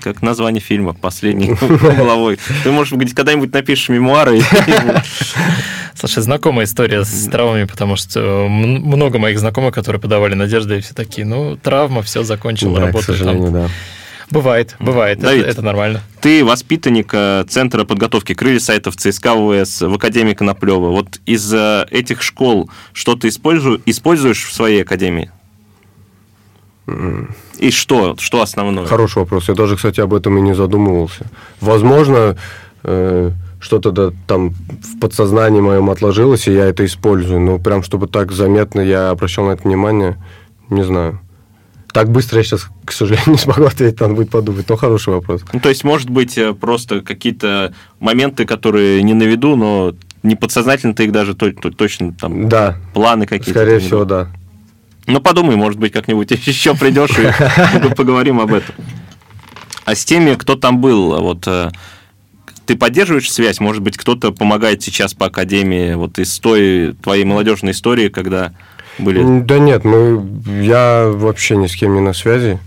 Как 0.01 0.21
название 0.21 0.61
фильма 0.61 0.93
«Последний 0.93 1.51
угловой». 1.61 2.39
Ты, 2.63 2.71
может 2.71 2.97
быть, 2.97 3.13
когда-нибудь 3.13 3.53
напишешь 3.53 3.89
мемуары. 3.89 4.41
Слушай, 6.05 6.21
знакомая 6.21 6.65
история 6.67 7.03
с 7.03 7.27
травмами, 7.29 7.63
потому 7.63 7.95
что 7.95 8.19
м- 8.45 8.81
много 8.83 9.17
моих 9.17 9.39
знакомых, 9.39 9.73
которые 9.73 9.99
подавали 9.99 10.35
надежды, 10.35 10.77
и 10.77 10.81
все 10.81 10.93
такие, 10.93 11.25
ну, 11.25 11.55
травма, 11.57 12.03
все 12.03 12.21
закончил, 12.23 12.71
Да, 12.75 12.81
к 12.81 12.85
работаю 12.85 13.05
там. 13.05 13.15
сожалению, 13.17 13.51
да. 13.51 13.69
Бывает, 14.29 14.75
бывает, 14.79 15.17
это, 15.17 15.27
Давид. 15.27 15.45
это 15.47 15.61
нормально. 15.63 16.01
Ты 16.21 16.45
воспитанник 16.45 17.09
э, 17.11 17.43
Центра 17.49 17.85
подготовки 17.85 18.35
крылья 18.35 18.59
сайтов 18.59 18.95
ЦСКА 18.97 19.33
ВС 19.35 19.81
в 19.81 19.93
Академии 19.95 20.33
Коноплева. 20.33 20.89
Вот 20.91 21.19
из 21.25 21.51
э, 21.51 21.85
этих 21.89 22.21
школ 22.21 22.69
что 22.93 23.15
ты 23.15 23.27
используешь, 23.29 23.81
используешь 23.87 24.45
в 24.45 24.53
своей 24.53 24.83
академии? 24.83 25.31
И 27.57 27.71
что? 27.71 28.15
Что 28.19 28.41
основное? 28.43 28.85
Хороший 28.85 29.19
вопрос. 29.19 29.47
Я 29.47 29.55
даже, 29.55 29.75
кстати, 29.75 29.99
об 30.01 30.13
этом 30.13 30.37
и 30.37 30.41
не 30.41 30.53
задумывался. 30.53 31.25
Возможно, 31.61 32.37
э, 32.83 33.31
что-то 33.65 33.91
да, 33.91 34.11
там 34.27 34.51
в 34.51 34.99
подсознании 34.99 35.59
моем 35.59 35.89
отложилось, 35.89 36.47
и 36.47 36.53
я 36.53 36.65
это 36.65 36.85
использую. 36.85 37.39
Но 37.39 37.57
прям 37.57 37.81
чтобы 37.83 38.07
так 38.07 38.31
заметно 38.31 38.79
я 38.79 39.09
обращал 39.09 39.47
на 39.47 39.51
это 39.53 39.63
внимание, 39.63 40.17
не 40.69 40.83
знаю. 40.83 41.19
Так 41.91 42.09
быстро 42.11 42.37
я 42.37 42.43
сейчас, 42.43 42.67
к 42.85 42.91
сожалению, 42.91 43.31
не 43.31 43.37
смогу 43.37 43.63
ответить, 43.63 43.99
надо 43.99 44.13
будет 44.13 44.29
подумать. 44.29 44.69
Но 44.69 44.75
хороший 44.75 45.13
вопрос. 45.13 45.41
Ну, 45.51 45.59
то 45.59 45.69
есть, 45.69 45.83
может 45.83 46.09
быть, 46.11 46.37
э, 46.37 46.53
просто 46.53 47.01
какие-то 47.01 47.73
моменты, 47.99 48.45
которые 48.45 49.01
не 49.01 49.13
на 49.15 49.23
виду, 49.23 49.55
но 49.55 49.93
не 50.21 50.35
подсознательно 50.35 50.93
ты 50.93 51.05
их 51.05 51.11
даже 51.11 51.33
то- 51.33 51.51
то- 51.51 51.71
точно 51.71 52.13
там 52.13 52.47
Да, 52.49 52.77
планы 52.93 53.25
какие-то. 53.25 53.51
скорее 53.59 53.79
всего, 53.79 54.05
да. 54.05 54.27
Ну, 55.07 55.19
подумай, 55.21 55.55
может 55.55 55.79
быть, 55.79 55.91
как-нибудь 55.91 56.29
еще 56.45 56.75
придешь 56.75 57.11
и 57.17 57.89
поговорим 57.95 58.39
об 58.41 58.53
этом. 58.53 58.75
А 59.85 59.95
с 59.95 60.03
теми, 60.05 60.35
кто 60.35 60.55
там 60.55 60.81
был, 60.81 61.15
вот 61.21 61.47
э, 61.47 61.71
ты 62.65 62.75
поддерживаешь 62.75 63.31
связь? 63.31 63.59
Может 63.59 63.81
быть, 63.81 63.97
кто-то 63.97 64.31
помогает 64.31 64.81
сейчас 64.81 65.13
по 65.13 65.27
академии, 65.27 65.93
вот 65.93 66.19
из 66.19 66.39
той 66.39 66.93
твоей 67.01 67.23
молодежной 67.23 67.71
истории, 67.71 68.09
когда 68.09 68.53
были... 68.97 69.41
Да 69.41 69.59
нет, 69.59 69.83
мы, 69.83 70.25
я 70.61 71.07
вообще 71.07 71.55
ни 71.57 71.67
с 71.67 71.75
кем 71.75 71.93
не 71.93 72.01
на 72.01 72.13
связи. 72.13 72.59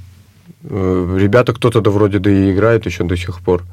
Э, 0.65 1.17
Ребята, 1.19 1.53
кто-то 1.53 1.81
да 1.81 1.91
вроде 1.91 2.19
да 2.19 2.31
и 2.31 2.53
играет 2.53 2.87
еще 2.87 3.05
до 3.05 3.17
сих 3.17 3.41
пор. 3.41 3.65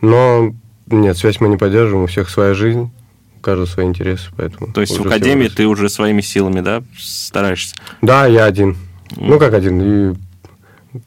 Но 0.00 0.54
нет, 0.86 1.16
связь 1.16 1.40
мы 1.40 1.48
не 1.48 1.56
поддерживаем, 1.56 2.04
у 2.04 2.06
всех 2.06 2.28
своя 2.30 2.54
жизнь, 2.54 2.90
у 3.36 3.40
каждого 3.40 3.66
свои 3.66 3.86
интересы, 3.86 4.30
поэтому... 4.36 4.72
То 4.72 4.80
есть 4.80 4.98
в 4.98 5.06
академии 5.06 5.48
ты 5.48 5.66
уже 5.66 5.88
своими 5.88 6.20
силами, 6.20 6.60
да, 6.60 6.82
стараешься? 6.98 7.76
Да, 8.02 8.26
я 8.26 8.44
один. 8.44 8.76
Ну, 9.16 9.38
как 9.38 9.54
один, 9.54 9.80
и 10.12 10.14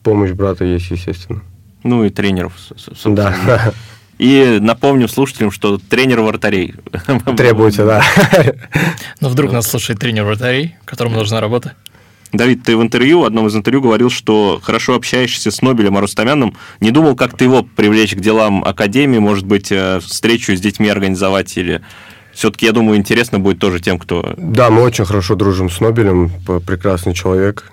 помощь 0.02 0.30
брата 0.32 0.64
есть, 0.64 0.90
естественно. 0.90 1.42
Ну 1.82 2.04
и 2.04 2.10
тренеров. 2.10 2.54
собственно. 2.76 3.14
Да, 3.14 3.74
И 4.18 4.58
напомню 4.60 5.08
слушателям, 5.08 5.50
что 5.50 5.78
тренер 5.78 6.20
вратарей. 6.20 6.74
требуется, 7.36 7.84
да. 7.84 8.04
Но 9.20 9.28
вдруг 9.28 9.52
нас 9.52 9.66
слушает 9.66 9.98
тренер 9.98 10.24
вратарей, 10.24 10.76
которому 10.84 11.16
нужна 11.16 11.40
работа. 11.40 11.74
Давид, 12.32 12.64
ты 12.64 12.76
в 12.76 12.82
интервью, 12.82 13.20
в 13.20 13.24
одном 13.24 13.46
из 13.46 13.54
интервью 13.54 13.80
говорил, 13.80 14.10
что 14.10 14.60
хорошо 14.62 14.94
общаешься 14.94 15.50
с 15.50 15.62
Нобелем 15.62 15.96
Арустамяном. 15.96 16.56
Не 16.80 16.90
думал, 16.90 17.14
как 17.14 17.36
ты 17.36 17.44
его 17.44 17.62
привлечь 17.62 18.14
к 18.14 18.20
делам 18.20 18.64
Академии, 18.64 19.18
может 19.18 19.46
быть, 19.46 19.70
э, 19.70 20.00
встречу 20.00 20.56
с 20.56 20.60
детьми 20.60 20.88
организовать 20.88 21.56
или 21.56 21.80
все-таки, 22.32 22.66
я 22.66 22.72
думаю, 22.72 22.98
интересно 22.98 23.38
будет 23.38 23.60
тоже 23.60 23.78
тем, 23.78 23.98
кто... 23.98 24.34
Да, 24.36 24.70
мы 24.70 24.82
очень 24.82 25.04
хорошо 25.04 25.36
дружим 25.36 25.70
с 25.70 25.78
Нобелем, 25.80 26.30
прекрасный 26.66 27.14
человек. 27.14 27.72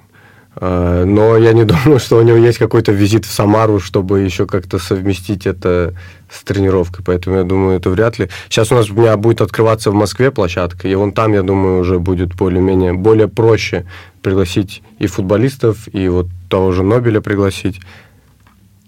А, 0.56 1.06
но 1.06 1.38
я 1.38 1.54
не 1.54 1.64
думаю, 1.66 2.00
что 2.00 2.18
у 2.18 2.22
него 2.22 2.38
есть 2.38 2.58
какой-то 2.58 2.92
визит 2.92 3.26
в 3.26 3.32
Самару, 3.32 3.80
чтобы 3.80 4.22
еще 4.22 4.46
как-то 4.46 4.80
совместить 4.80 5.46
это 5.46 5.94
с 6.30 6.44
тренировкой. 6.44 7.04
Поэтому 7.06 7.38
я 7.38 7.44
думаю, 7.44 7.78
это 7.78 7.90
вряд 7.90 8.20
ли. 8.20 8.30
Сейчас 8.50 8.72
у 8.72 8.76
нас 8.76 8.90
у 8.90 8.94
меня 8.94 9.18
будет 9.18 9.42
открываться 9.42 9.92
в 9.92 9.94
Москве 9.94 10.32
площадка, 10.32 10.88
и 10.88 10.96
вон 10.96 11.12
там, 11.12 11.34
я 11.34 11.44
думаю, 11.44 11.80
уже 11.82 12.00
будет 12.00 12.36
более-менее 12.36 12.94
более 12.94 13.28
проще 13.28 13.86
пригласить 14.22 14.82
и 15.00 15.08
футболистов, 15.08 15.88
и 15.94 16.08
вот 16.08 16.28
того 16.50 16.72
же 16.72 16.84
Нобеля 16.84 17.22
пригласить. 17.22 17.80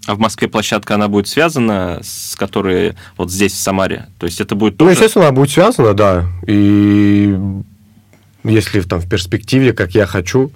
А 0.06 0.14
в 0.14 0.18
Москве 0.18 0.48
площадка, 0.48 0.96
она 0.96 1.08
будет 1.08 1.28
связана 1.28 2.00
с 2.02 2.36
которой 2.36 2.94
вот 3.16 3.30
здесь, 3.30 3.52
в 3.52 3.56
Самаре? 3.56 4.06
То 4.18 4.26
есть 4.26 4.40
это 4.40 4.54
будет 4.54 4.78
Ну, 4.78 4.90
естественно, 4.90 5.26
она 5.26 5.34
будет 5.34 5.50
связана, 5.50 5.94
да. 5.94 6.26
И 6.46 7.34
если 8.44 8.80
там 8.82 9.00
в 9.00 9.08
перспективе, 9.08 9.72
как 9.72 9.94
я 9.94 10.04
хочу, 10.04 10.48
э, 10.48 10.52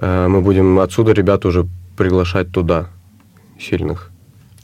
мы 0.00 0.40
будем 0.40 0.78
отсюда 0.80 1.12
ребят 1.12 1.44
уже 1.44 1.66
приглашать 1.96 2.50
туда, 2.50 2.88
сильных. 3.60 4.10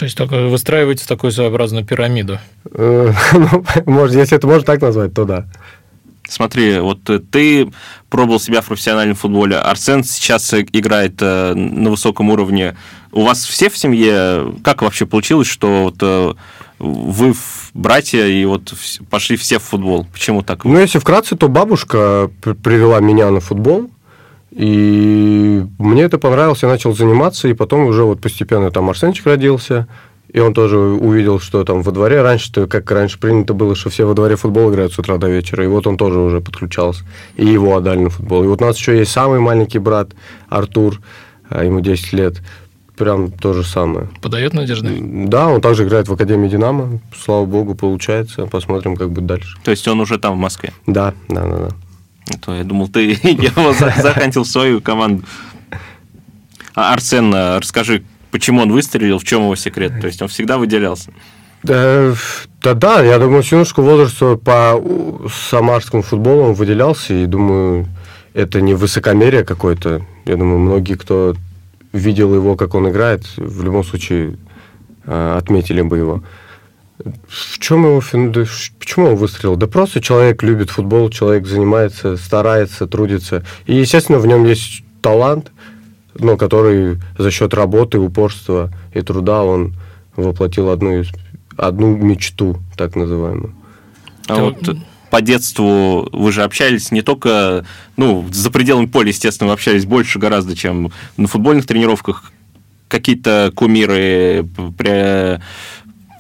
То 0.01 0.05
есть 0.05 0.17
только 0.17 0.47
выстраиваете 0.47 1.05
такую 1.07 1.31
своеобразную 1.31 1.85
пирамиду? 1.85 2.39
Э, 2.73 3.13
ну, 3.35 3.65
может, 3.85 4.17
если 4.17 4.35
это 4.35 4.47
можно 4.47 4.65
так 4.65 4.81
назвать, 4.81 5.13
то 5.13 5.27
да. 5.27 5.47
Смотри, 6.27 6.79
вот 6.79 7.01
ты 7.31 7.71
пробовал 8.09 8.41
себя 8.41 8.63
в 8.63 8.67
профессиональном 8.67 9.15
футболе. 9.15 9.57
Арсен 9.57 10.03
сейчас 10.03 10.55
играет 10.55 11.17
э, 11.21 11.53
на 11.53 11.91
высоком 11.91 12.31
уровне. 12.31 12.79
У 13.13 13.25
вас 13.25 13.45
все 13.45 13.69
в 13.69 13.77
семье? 13.77 14.55
Как 14.65 14.81
вообще 14.81 15.05
получилось, 15.05 15.49
что 15.49 15.83
вот 15.85 15.97
э, 16.01 16.33
вы 16.79 17.35
братья 17.75 18.25
и 18.25 18.43
вот 18.47 18.73
пошли 19.11 19.37
все 19.37 19.59
в 19.59 19.65
футбол? 19.65 20.07
Почему 20.11 20.43
так? 20.43 20.65
Ну, 20.65 20.79
если 20.79 20.99
вкратце, 20.99 21.37
то 21.37 21.49
бабушка 21.49 22.31
привела 22.41 23.01
меня 23.01 23.31
на 23.31 23.41
футбол. 23.41 23.91
И 24.51 25.65
мне 25.79 26.03
это 26.03 26.19
понравилось, 26.19 26.63
я 26.63 26.69
начал 26.69 26.95
заниматься, 26.95 27.49
и 27.49 27.55
потом 27.55 27.87
уже 27.87 28.05
вот 28.05 28.21
постепенно 28.21 28.71
там 28.71 28.91
Арсенчик 28.91 29.27
родился, 29.27 29.87
и 30.33 30.39
он 30.39 30.55
тоже 30.55 30.79
увидел, 30.79 31.41
что 31.41 31.65
там 31.65 31.83
во 31.83 31.93
дворе 31.93 32.23
раньше, 32.23 32.67
как 32.67 32.91
раньше 32.91 33.19
принято 33.19 33.53
было, 33.53 33.75
что 33.75 33.91
все 33.91 34.05
во 34.05 34.15
дворе 34.15 34.37
футбол 34.37 34.71
играют 34.71 34.93
с 34.93 34.99
утра 34.99 35.17
до 35.19 35.29
вечера. 35.29 35.65
И 35.65 35.67
вот 35.67 35.87
он 35.87 35.97
тоже 35.97 36.19
уже 36.21 36.41
подключался. 36.41 37.05
И 37.37 37.47
его 37.47 37.77
отдали 37.77 37.99
на 37.99 38.11
футбол. 38.11 38.45
И 38.45 38.47
вот 38.47 38.63
у 38.63 38.65
нас 38.65 38.77
еще 38.77 38.97
есть 38.97 39.11
самый 39.11 39.41
маленький 39.41 39.81
брат 39.81 40.11
Артур, 40.49 41.01
а, 41.49 41.65
ему 41.65 41.81
10 41.81 42.13
лет. 42.13 42.43
Прям 42.97 43.33
то 43.33 43.55
же 43.55 43.65
самое. 43.65 44.09
Подает 44.21 44.53
надежды? 44.53 44.99
Да, 45.01 45.49
он 45.49 45.61
также 45.61 45.85
играет 45.85 46.07
в 46.07 46.13
Академии 46.13 46.49
Динамо. 46.49 47.01
Слава 47.17 47.47
богу, 47.47 47.75
получается. 47.75 48.47
Посмотрим, 48.47 48.95
как 48.95 49.11
будет 49.11 49.27
дальше. 49.27 49.59
То 49.65 49.73
есть 49.73 49.89
он 49.89 50.01
уже 50.01 50.19
там, 50.19 50.35
в 50.35 50.39
Москве? 50.39 50.73
Да, 50.87 51.15
да, 51.29 51.43
да. 51.43 51.57
да. 51.57 51.69
А 52.31 52.39
то 52.39 52.55
я 52.55 52.65
думал, 52.65 52.89
ты 52.89 53.11
его 53.23 53.73
захантил 53.73 54.45
свою 54.45 54.81
команду. 54.81 55.25
А 56.75 56.93
Арсен, 56.93 57.35
расскажи, 57.35 58.05
почему 58.31 58.63
он 58.63 58.73
выстрелил, 58.73 59.19
в 59.19 59.25
чем 59.25 59.43
его 59.43 59.57
секрет? 59.57 60.01
То 60.01 60.07
есть 60.07 60.23
он 60.23 60.29
всегда 60.29 60.57
выделялся? 60.59 61.13
Да, 61.63 62.15
да, 62.63 62.75
да, 62.75 63.03
я 63.03 63.19
думаю, 63.19 63.43
с 63.43 63.53
юношеского 63.53 63.91
возраста 63.91 64.37
по 64.37 64.81
самарскому 65.51 66.03
футболу 66.03 66.45
он 66.45 66.55
выделялся, 66.55 67.13
и 67.13 67.27
думаю, 67.27 67.87
это 68.33 68.61
не 68.61 68.75
высокомерие 68.75 69.45
какое-то. 69.45 70.03
Я 70.25 70.37
думаю, 70.37 70.59
многие, 70.59 70.95
кто 70.95 71.35
видел 71.93 72.35
его, 72.35 72.57
как 72.57 72.75
он 72.75 72.89
играет, 72.89 73.25
в 73.37 73.63
любом 73.63 73.85
случае 73.85 74.37
а, 75.05 75.37
отметили 75.37 75.83
бы 75.83 75.99
его. 75.99 76.23
В 77.29 77.59
чем 77.59 77.85
его, 77.85 78.01
почему 78.01 79.07
он 79.07 79.17
выстрелил? 79.17 79.57
Да 79.57 79.67
просто 79.67 80.01
человек 80.01 80.43
любит 80.43 80.71
футбол, 80.71 81.11
человек 81.11 81.47
занимается, 81.47 82.17
старается, 82.17 82.87
трудится. 82.87 83.45
И, 83.67 83.77
естественно, 83.77 84.19
в 84.19 84.27
нем 84.27 84.45
есть 84.45 84.83
талант, 85.01 85.53
но 86.15 86.37
который 86.37 86.99
за 87.17 87.31
счет 87.31 87.55
работы, 87.55 87.99
упорства 87.99 88.71
и 88.93 89.01
труда 89.01 89.45
он 89.45 89.75
воплотил 90.17 90.71
одну, 90.71 91.03
одну 91.57 91.97
мечту, 91.97 92.59
так 92.77 92.97
называемую. 92.97 93.55
А 94.27 94.43
вот 94.43 94.59
по 95.11 95.21
детству 95.21 96.09
вы 96.13 96.33
же 96.33 96.43
общались 96.43 96.93
не 96.93 97.03
только, 97.03 97.65
ну, 97.97 98.27
за 98.31 98.51
пределами 98.51 98.87
поля, 98.87 99.09
естественно, 99.09 99.49
вы 99.49 99.55
общались 99.55 99.85
больше 99.85 100.19
гораздо, 100.19 100.55
чем 100.57 100.93
на 101.17 101.27
футбольных 101.27 101.67
тренировках. 101.67 102.33
Какие-то 102.89 103.53
кумиры, 103.55 104.49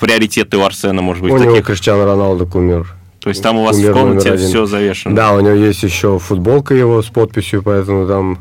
приоритеты 0.00 0.56
у 0.56 0.64
Арсена, 0.64 1.02
может 1.02 1.22
быть, 1.22 1.32
у 1.32 1.38
таких? 1.38 1.52
него 1.52 1.62
Криштиану 1.62 2.04
Роналду 2.04 2.46
кумир. 2.46 2.94
То 3.20 3.28
есть 3.28 3.42
там 3.42 3.58
у 3.58 3.64
вас 3.64 3.76
кумир 3.76 3.92
в 3.92 3.94
комнате 3.94 4.36
все 4.36 4.66
завешено? 4.66 5.14
Да, 5.14 5.34
у 5.34 5.40
него 5.40 5.54
есть 5.54 5.82
еще 5.82 6.18
футболка 6.18 6.74
его 6.74 7.02
с 7.02 7.06
подписью, 7.06 7.62
поэтому 7.62 8.06
там 8.06 8.38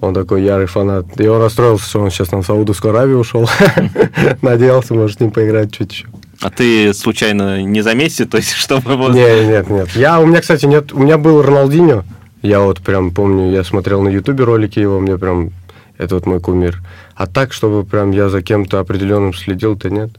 он 0.00 0.14
такой 0.14 0.42
ярый 0.42 0.66
фанат. 0.66 1.20
И 1.20 1.26
он 1.26 1.42
расстроился, 1.42 1.88
что 1.88 2.00
он 2.00 2.10
сейчас 2.10 2.28
там 2.28 2.42
в 2.42 2.46
Саудовскую 2.46 2.94
Аравию 2.94 3.18
ушел. 3.18 3.48
Надеялся, 4.42 4.94
может, 4.94 5.16
с 5.16 5.20
ним 5.20 5.30
поиграть 5.30 5.72
чуть 5.72 5.92
еще. 5.92 6.06
А 6.40 6.50
ты 6.50 6.94
случайно 6.94 7.62
не 7.62 7.80
за 7.80 7.94
Месси, 7.94 8.24
то 8.24 8.36
есть 8.36 8.52
чтобы 8.54 8.96
вот... 8.96 9.14
Нет, 9.14 9.48
нет, 9.48 9.70
нет. 9.70 9.88
Я, 9.96 10.20
у 10.20 10.26
меня, 10.26 10.40
кстати, 10.40 10.66
нет... 10.66 10.92
У 10.92 11.00
меня 11.00 11.18
был 11.18 11.42
Роналдинho. 11.42 12.04
Я 12.42 12.60
вот 12.60 12.80
прям 12.80 13.10
помню, 13.10 13.50
я 13.50 13.64
смотрел 13.64 14.02
на 14.02 14.08
Ютубе 14.08 14.44
ролики 14.44 14.78
его, 14.78 15.00
мне 15.00 15.18
прям... 15.18 15.50
Это 15.96 16.14
вот 16.14 16.26
мой 16.26 16.38
кумир. 16.38 16.80
А 17.16 17.26
так, 17.26 17.52
чтобы 17.52 17.84
прям 17.84 18.12
я 18.12 18.28
за 18.28 18.40
кем-то 18.40 18.78
определенным 18.78 19.34
следил-то 19.34 19.90
нет. 19.90 20.10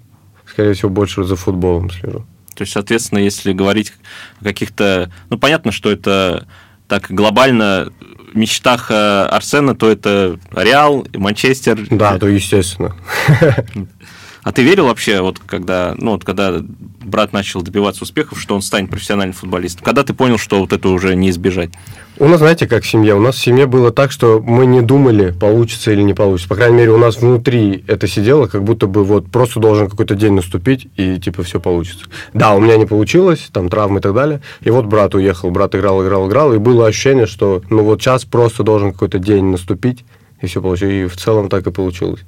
Скорее 0.50 0.74
всего, 0.74 0.90
больше 0.90 1.24
за 1.24 1.36
футболом 1.36 1.90
слежу. 1.90 2.26
То 2.56 2.64
есть, 2.64 2.74
соответственно, 2.74 3.20
если 3.20 3.54
говорить 3.54 3.94
о 4.42 4.44
каких-то... 4.44 5.12
Ну, 5.30 5.38
понятно, 5.38 5.72
что 5.72 5.92
это 5.92 6.48
так 6.88 7.10
глобально 7.10 7.94
мечтах 8.34 8.92
э, 8.92 9.24
Арсена, 9.24 9.76
то 9.76 9.90
это 9.90 10.40
Реал, 10.52 11.08
Манчестер. 11.14 11.80
Да, 11.90 12.18
то 12.18 12.28
естественно. 12.28 12.96
А 14.44 14.52
ты 14.52 14.64
верил 14.64 14.86
вообще, 14.86 15.22
вот 15.22 15.40
когда, 15.40 15.96
ну, 15.98 16.12
вот 16.12 16.24
когда 16.24 16.62
брат 17.04 17.34
начал 17.34 17.62
добиваться 17.62 18.04
успехов, 18.04 18.40
что 18.40 18.56
он 18.56 18.62
станет 18.62 18.90
профессиональным 18.90 19.34
футболистом? 19.34 19.84
Когда 19.84 20.04
ты 20.04 20.14
понял, 20.14 20.38
что 20.38 20.60
вот 20.60 20.72
это 20.72 20.90
уже 20.90 21.16
не 21.16 21.30
избежать? 21.30 21.72
У 22.18 22.28
нас, 22.28 22.40
знаете, 22.40 22.68
как 22.68 22.86
семья. 22.86 23.16
У 23.16 23.22
нас 23.22 23.36
в 23.36 23.40
семье 23.40 23.66
было 23.66 23.92
так, 23.92 24.12
что 24.12 24.42
мы 24.46 24.66
не 24.66 24.82
думали, 24.82 25.32
получится 25.32 25.92
или 25.92 26.02
не 26.02 26.14
получится. 26.14 26.50
По 26.50 26.56
крайней 26.56 26.78
мере, 26.78 26.92
у 26.92 26.98
нас 26.98 27.18
внутри 27.18 27.84
это 27.88 28.08
сидело, 28.08 28.48
как 28.48 28.64
будто 28.64 28.88
бы 28.88 29.06
вот 29.06 29.32
просто 29.32 29.60
должен 29.60 29.90
какой-то 29.90 30.16
день 30.16 30.34
наступить, 30.34 30.88
и 30.98 31.18
типа 31.18 31.44
все 31.44 31.60
получится. 31.60 32.06
Да, 32.34 32.56
у 32.56 32.60
меня 32.60 32.78
не 32.78 32.86
получилось, 32.86 33.50
там 33.52 33.70
травмы 33.70 34.00
и 34.00 34.02
так 34.02 34.14
далее. 34.14 34.42
И 34.62 34.70
вот 34.70 34.86
брат 34.86 35.16
уехал, 35.16 35.50
брат 35.52 35.76
играл, 35.76 36.04
играл, 36.04 36.28
играл, 36.28 36.54
и 36.54 36.58
было 36.58 36.88
ощущение, 36.88 37.26
что 37.26 37.62
ну 37.70 37.84
вот 37.84 38.02
сейчас 38.02 38.26
просто 38.26 38.64
должен 38.64 38.92
какой-то 38.92 39.20
день 39.20 39.46
наступить, 39.46 40.04
и 40.42 40.48
все 40.48 40.62
получилось. 40.62 40.94
И 40.94 41.06
в 41.06 41.16
целом 41.16 41.48
так 41.48 41.68
и 41.68 41.72
получилось. 41.72 42.22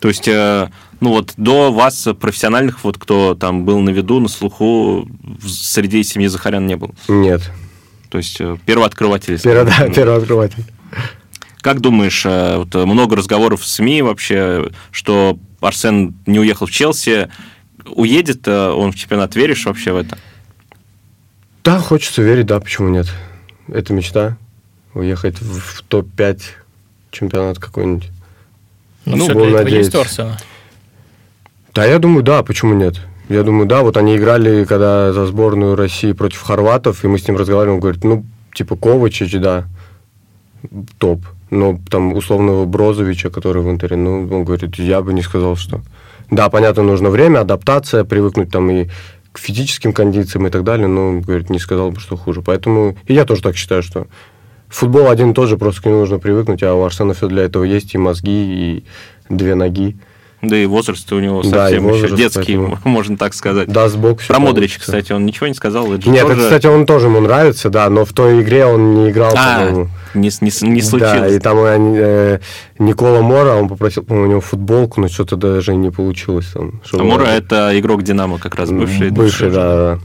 То 0.00 0.08
есть, 0.08 0.28
э, 0.28 0.68
ну 1.00 1.10
вот 1.10 1.32
до 1.36 1.72
вас 1.72 2.08
профессиональных, 2.20 2.84
вот 2.84 2.98
кто 2.98 3.34
там 3.34 3.64
был 3.64 3.80
на 3.80 3.90
виду, 3.90 4.20
на 4.20 4.28
слуху, 4.28 5.08
среди 5.46 6.02
семьи 6.04 6.26
Захарян 6.28 6.66
не 6.66 6.76
было? 6.76 6.94
Нет. 7.08 7.50
То 8.10 8.18
есть, 8.18 8.40
э, 8.40 8.56
первооткрыватель. 8.66 9.40
Перво, 9.40 9.64
да, 9.64 9.88
первооткрыватель. 9.88 10.64
Как 11.60 11.80
думаешь, 11.80 12.24
э, 12.24 12.58
вот 12.58 12.74
много 12.74 13.16
разговоров 13.16 13.62
в 13.62 13.66
СМИ 13.66 14.02
вообще, 14.02 14.70
что 14.90 15.38
Арсен 15.60 16.14
не 16.26 16.38
уехал 16.38 16.66
в 16.66 16.70
Челси, 16.70 17.30
уедет 17.86 18.46
он 18.46 18.92
в 18.92 18.96
чемпионат, 18.96 19.34
веришь 19.34 19.64
вообще 19.64 19.92
в 19.92 19.96
это? 19.96 20.18
Да, 21.64 21.80
хочется 21.80 22.22
верить, 22.22 22.46
да, 22.46 22.60
почему 22.60 22.88
нет. 22.88 23.06
Это 23.68 23.92
мечта, 23.92 24.36
уехать 24.94 25.40
в 25.40 25.82
топ-5 25.82 26.40
чемпионат 27.10 27.58
какой-нибудь. 27.58 28.10
Ну, 29.06 29.16
все 29.24 29.34
для 29.34 29.60
этого 29.60 29.68
есть 29.68 29.94
Арсена. 29.94 30.36
Да, 31.72 31.84
я 31.84 31.98
думаю, 31.98 32.22
да, 32.22 32.42
почему 32.42 32.74
нет? 32.74 33.00
Я 33.28 33.42
думаю, 33.42 33.66
да, 33.66 33.82
вот 33.82 33.96
они 33.96 34.16
играли, 34.16 34.64
когда 34.64 35.12
за 35.12 35.26
сборную 35.26 35.76
России 35.76 36.12
против 36.12 36.42
хорватов, 36.42 37.04
и 37.04 37.08
мы 37.08 37.18
с 37.18 37.26
ним 37.26 37.36
разговариваем, 37.36 37.76
он 37.76 37.80
говорит, 37.80 38.04
ну, 38.04 38.24
типа 38.54 38.76
Ковачич, 38.76 39.38
да, 39.38 39.64
топ. 40.98 41.20
Но 41.50 41.78
там 41.88 42.14
условного 42.14 42.64
Брозовича, 42.64 43.30
который 43.30 43.62
в 43.62 43.70
Интере, 43.70 43.96
ну, 43.96 44.28
он 44.30 44.44
говорит, 44.44 44.78
я 44.78 45.00
бы 45.02 45.12
не 45.12 45.22
сказал, 45.22 45.56
что... 45.56 45.80
Да, 46.30 46.48
понятно, 46.48 46.82
нужно 46.82 47.08
время, 47.08 47.40
адаптация, 47.40 48.02
привыкнуть 48.02 48.50
там 48.50 48.68
и 48.70 48.88
к 49.30 49.38
физическим 49.38 49.92
кондициям 49.92 50.46
и 50.46 50.50
так 50.50 50.64
далее, 50.64 50.88
но, 50.88 51.08
он 51.08 51.20
говорит, 51.20 51.50
не 51.50 51.60
сказал 51.60 51.92
бы, 51.92 52.00
что 52.00 52.16
хуже. 52.16 52.42
Поэтому 52.42 52.96
и 53.06 53.14
я 53.14 53.24
тоже 53.24 53.42
так 53.42 53.56
считаю, 53.56 53.82
что 53.82 54.08
Футбол 54.68 55.08
один 55.08 55.34
тоже, 55.34 55.56
просто 55.56 55.82
к 55.82 55.84
нему 55.86 56.00
нужно 56.00 56.18
привыкнуть, 56.18 56.62
а 56.62 56.74
у 56.74 56.84
Арсена 56.84 57.14
все 57.14 57.28
для 57.28 57.44
этого 57.44 57.64
есть, 57.64 57.94
и 57.94 57.98
мозги, 57.98 58.30
и 58.30 58.84
две 59.28 59.54
ноги. 59.54 59.96
Да 60.42 60.56
и 60.56 60.66
возраст 60.66 61.10
у 61.12 61.18
него 61.18 61.42
да, 61.42 61.64
совсем 61.64 61.84
возраст, 61.84 62.12
еще 62.12 62.16
детский, 62.16 62.56
поэтому... 62.56 62.78
можно 62.84 63.16
так 63.16 63.32
сказать. 63.32 63.68
Да, 63.68 63.88
сбоку 63.88 64.20
Про 64.28 64.38
Модрича, 64.38 64.78
кстати, 64.80 65.12
он 65.12 65.24
ничего 65.24 65.46
не 65.46 65.54
сказал? 65.54 65.92
Это 65.92 66.08
Нет, 66.10 66.22
тоже... 66.22 66.34
это, 66.34 66.42
кстати, 66.42 66.66
он 66.66 66.84
тоже 66.84 67.06
ему 67.06 67.20
нравится, 67.20 67.70
да, 67.70 67.88
но 67.88 68.04
в 68.04 68.12
той 68.12 68.42
игре 68.42 68.66
он 68.66 68.94
не 68.94 69.10
играл, 69.10 69.32
а, 69.34 69.60
по-моему. 69.60 69.88
Не, 70.14 70.30
не, 70.40 70.72
не 70.72 70.82
случилось. 70.82 71.20
Да, 71.20 71.28
и 71.28 71.38
там 71.38 71.58
э, 71.58 72.40
Никола 72.78 73.22
Мора, 73.22 73.54
он 73.54 73.68
попросил, 73.68 74.02
по-моему, 74.02 74.26
у 74.26 74.30
него 74.32 74.40
футболку, 74.40 75.00
но 75.00 75.08
что-то 75.08 75.36
даже 75.36 75.74
не 75.74 75.90
получилось. 75.90 76.48
Там, 76.52 76.80
а 76.92 77.02
Мора– 77.02 77.24
это 77.26 77.78
игрок 77.78 78.02
«Динамо» 78.02 78.38
как 78.38 78.56
раз, 78.56 78.70
бывший. 78.70 79.10
Бывший, 79.10 79.50
да, 79.50 79.76
да. 79.76 79.98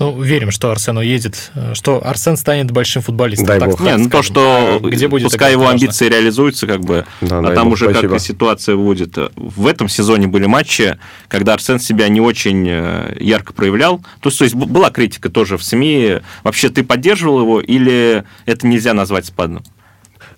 Ну, 0.00 0.18
верим, 0.18 0.50
что 0.50 0.70
Арсен 0.70 0.96
уедет, 0.96 1.50
э, 1.54 1.74
что 1.74 2.00
Арсен 2.02 2.38
станет 2.38 2.70
большим 2.70 3.02
футболистом. 3.02 3.46
Дай 3.46 3.60
так 3.60 3.68
бог. 3.68 3.80
Не, 3.80 3.98
ну 3.98 4.08
то, 4.08 4.22
что 4.22 4.80
А 4.82 4.88
где 4.88 5.08
будет 5.08 5.24
пускай 5.24 5.52
его 5.52 5.64
неважно. 5.64 5.78
амбиции 5.78 6.08
реализуются, 6.08 6.66
как 6.66 6.80
бы, 6.80 7.04
Да, 7.20 7.40
а 7.40 7.54
там 7.54 7.64
бог, 7.64 7.74
уже 7.74 7.90
спасибо. 7.90 8.14
как 8.14 8.22
ситуация 8.22 8.76
будет. 8.76 9.18
В 9.36 9.66
этом 9.66 9.90
сезоне 9.90 10.26
были 10.26 10.46
матчи, 10.46 10.98
когда 11.28 11.52
Арсен 11.52 11.78
себя 11.78 12.08
не 12.08 12.22
очень 12.22 12.66
э, 12.66 13.14
ярко 13.20 13.52
проявлял. 13.52 13.98
То 14.20 14.30
есть, 14.30 14.38
то 14.38 14.44
есть 14.44 14.54
была 14.56 14.90
критика 14.90 15.28
тоже 15.28 15.58
в 15.58 15.62
СМИ. 15.62 16.20
Вообще 16.44 16.70
ты 16.70 16.82
поддерживал 16.82 17.40
его 17.40 17.60
или 17.60 18.24
это 18.46 18.66
нельзя 18.66 18.94
назвать 18.94 19.26
спадом? 19.26 19.62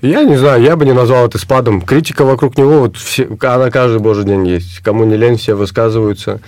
Я 0.01 0.25
не 0.25 0.35
знаю, 0.35 0.61
я 0.61 0.75
бы 0.75 0.85
не 0.85 0.92
назвал 0.92 1.27
это 1.27 1.38
спадом. 1.38 1.81
Критика 1.83 2.25
вокруг 2.25 2.59
него, 2.59 2.81
вот 2.81 2.96
все, 2.96 3.29
она 3.40 3.70
каждый 3.70 4.01
божий 4.01 4.25
день 4.25 4.44
есть. 4.48 4.81
Кому 4.81 5.05
не 5.05 5.16
лень, 5.16 5.37
все 5.37 5.55
высказываются. 5.55 6.40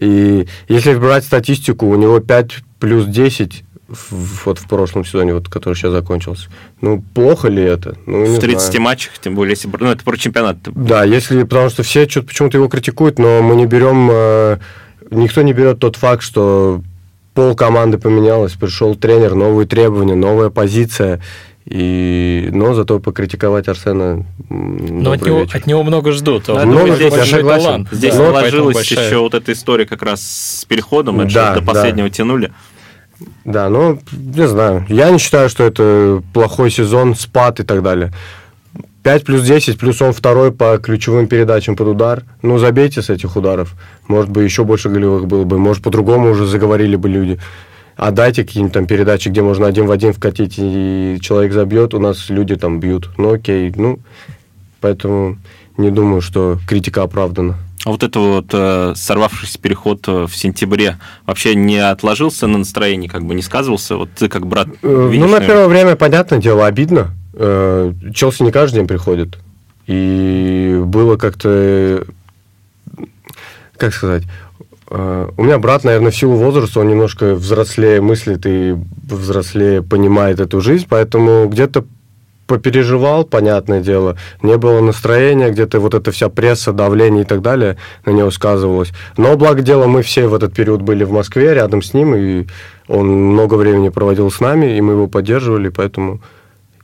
И 0.00 0.46
если 0.68 0.94
брать 0.94 1.24
статистику, 1.24 1.86
у 1.86 1.96
него 1.96 2.20
5 2.20 2.50
плюс 2.78 3.06
10 3.06 3.64
в- 3.88 4.46
вот 4.46 4.58
в 4.58 4.68
прошлом 4.68 5.04
сезоне, 5.04 5.34
вот, 5.34 5.48
который 5.48 5.74
сейчас 5.74 5.92
закончился. 5.92 6.48
Ну, 6.80 7.02
плохо 7.14 7.48
ли 7.48 7.62
это? 7.62 7.96
Ну, 8.06 8.24
в 8.24 8.38
30 8.38 8.60
знаю. 8.72 8.82
матчах, 8.82 9.18
тем 9.18 9.34
более, 9.34 9.52
если... 9.52 9.68
Ну, 9.80 9.90
это 9.90 10.04
про 10.04 10.16
чемпионат. 10.16 10.58
Да, 10.64 11.04
если, 11.04 11.42
потому 11.42 11.70
что 11.70 11.82
все 11.82 12.08
что-то 12.08 12.28
почему-то 12.28 12.58
его 12.58 12.68
критикуют, 12.68 13.18
но 13.18 13.42
мы 13.42 13.56
не 13.56 13.66
берем, 13.66 14.08
э, 14.12 14.58
никто 15.10 15.42
не 15.42 15.52
берет 15.52 15.78
тот 15.78 15.96
факт, 15.96 16.22
что 16.22 16.82
пол 17.34 17.54
команды 17.54 17.98
поменялось, 17.98 18.52
пришел 18.52 18.94
тренер, 18.94 19.34
новые 19.34 19.66
требования, 19.66 20.14
новая 20.16 20.50
позиция, 20.50 21.20
и, 21.70 22.48
но 22.52 22.74
зато 22.74 22.98
покритиковать 22.98 23.68
Арсена. 23.68 24.24
Но 24.48 25.12
от 25.12 25.22
него, 25.24 25.40
вечер. 25.40 25.56
от 25.56 25.66
него 25.66 25.82
много 25.82 26.12
ждут. 26.12 26.44
Да, 26.46 26.54
Он 26.54 26.68
много 26.68 26.94
ждут, 26.96 27.14
я 27.16 27.24
согласен. 27.26 27.64
талант. 27.64 27.88
Здесь 27.92 28.14
Да, 28.14 28.18
поэтому 28.20 28.40
сложилась 28.40 28.74
большая- 28.74 29.06
еще 29.06 29.18
вот 29.18 29.34
эта 29.34 29.52
история 29.52 29.86
как 29.86 30.02
раз 30.02 30.22
с 30.22 30.64
переходом, 30.64 31.20
это 31.20 31.34
Да, 31.34 31.54
же 31.54 31.60
до 31.60 31.66
да. 31.66 31.72
последнего 31.72 32.08
тянули. 32.10 32.52
Да, 33.44 33.68
ну, 33.68 33.98
не 34.12 34.46
знаю. 34.48 34.86
Я 34.88 35.10
не 35.10 35.18
считаю, 35.18 35.48
что 35.48 35.64
это 35.64 36.22
плохой 36.32 36.70
сезон, 36.70 37.14
спад 37.14 37.60
и 37.60 37.64
так 37.64 37.82
далее. 37.82 38.12
5 39.02 39.24
плюс 39.24 39.42
10, 39.42 39.78
плюс 39.78 40.00
он 40.02 40.12
второй 40.12 40.52
по 40.52 40.78
ключевым 40.78 41.28
передачам 41.28 41.76
под 41.76 41.88
удар. 41.88 42.24
Ну, 42.42 42.58
забейте 42.58 43.00
с 43.02 43.10
этих 43.10 43.36
ударов. 43.36 43.74
Может 44.06 44.30
быть, 44.30 44.44
еще 44.44 44.64
больше 44.64 44.88
голевых 44.88 45.26
было 45.26 45.44
бы. 45.44 45.58
Может, 45.58 45.82
по-другому 45.82 46.30
уже 46.30 46.46
заговорили 46.46 46.96
бы 46.96 47.08
люди. 47.08 47.38
А 47.98 48.12
дайте 48.12 48.44
какие-нибудь 48.44 48.72
там 48.72 48.86
передачи, 48.86 49.28
где 49.28 49.42
можно 49.42 49.66
один 49.66 49.86
в 49.86 49.90
один 49.90 50.12
вкатить, 50.12 50.54
и 50.56 51.18
человек 51.20 51.52
забьет, 51.52 51.94
у 51.94 51.98
нас 51.98 52.30
люди 52.30 52.54
там 52.56 52.78
бьют. 52.78 53.10
Ну, 53.18 53.32
окей, 53.34 53.72
ну, 53.76 53.98
поэтому 54.80 55.36
не 55.76 55.90
думаю, 55.90 56.20
что 56.20 56.58
критика 56.68 57.02
оправдана. 57.02 57.56
А 57.84 57.90
вот 57.90 58.02
это 58.04 58.20
вот 58.20 58.46
э, 58.52 58.92
сорвавшийся 58.94 59.58
переход 59.58 60.06
э, 60.06 60.26
в 60.28 60.34
сентябре 60.36 60.98
вообще 61.26 61.54
не 61.56 61.78
отложился 61.78 62.46
на 62.46 62.58
настроении, 62.58 63.08
как 63.08 63.24
бы 63.24 63.34
не 63.34 63.42
сказывался? 63.42 63.96
Вот 63.96 64.10
ты 64.16 64.28
как 64.28 64.46
брат 64.46 64.68
Э, 64.82 65.08
видишь, 65.10 65.20
ну, 65.24 65.26
на 65.26 65.32
наверное. 65.40 65.46
первое 65.46 65.66
время, 65.68 65.96
понятное 65.96 66.38
дело, 66.38 66.66
обидно. 66.66 67.10
Э, 67.34 67.92
Челси 68.14 68.42
не 68.44 68.52
каждый 68.52 68.76
день 68.76 68.86
приходит. 68.86 69.38
И 69.88 70.80
было 70.84 71.16
как-то... 71.16 71.48
э, 71.50 72.04
Как 73.76 73.92
сказать? 73.94 74.22
Э, 74.90 75.28
У 75.36 75.44
меня 75.44 75.58
брат, 75.58 75.84
наверное, 75.84 76.10
в 76.10 76.16
силу 76.16 76.36
возраста, 76.36 76.80
он 76.80 76.88
немножко 76.88 77.34
взрослее 77.34 78.00
мыслит 78.00 78.46
и 78.46 78.74
взрослее 79.04 79.82
понимает 79.82 80.40
эту 80.40 80.60
жизнь, 80.60 80.86
поэтому 80.88 81.48
где-то 81.48 81.84
попереживал, 82.48 83.24
понятное 83.24 83.80
дело, 83.80 84.16
не 84.42 84.56
было 84.56 84.80
настроения, 84.80 85.50
где-то 85.50 85.80
вот 85.80 85.94
эта 85.94 86.10
вся 86.10 86.30
пресса, 86.30 86.72
давление 86.72 87.22
и 87.22 87.26
так 87.26 87.42
далее 87.42 87.76
на 88.06 88.10
него 88.10 88.30
сказывалось. 88.30 88.90
Но, 89.16 89.36
благо 89.36 89.60
дело, 89.62 89.86
мы 89.86 90.02
все 90.02 90.26
в 90.26 90.34
этот 90.34 90.54
период 90.54 90.80
были 90.80 91.04
в 91.04 91.12
Москве, 91.12 91.54
рядом 91.54 91.82
с 91.82 91.92
ним, 91.92 92.16
и 92.16 92.46
он 92.88 93.06
много 93.06 93.54
времени 93.54 93.90
проводил 93.90 94.30
с 94.30 94.40
нами, 94.40 94.76
и 94.76 94.80
мы 94.80 94.94
его 94.94 95.06
поддерживали, 95.08 95.68
поэтому 95.68 96.20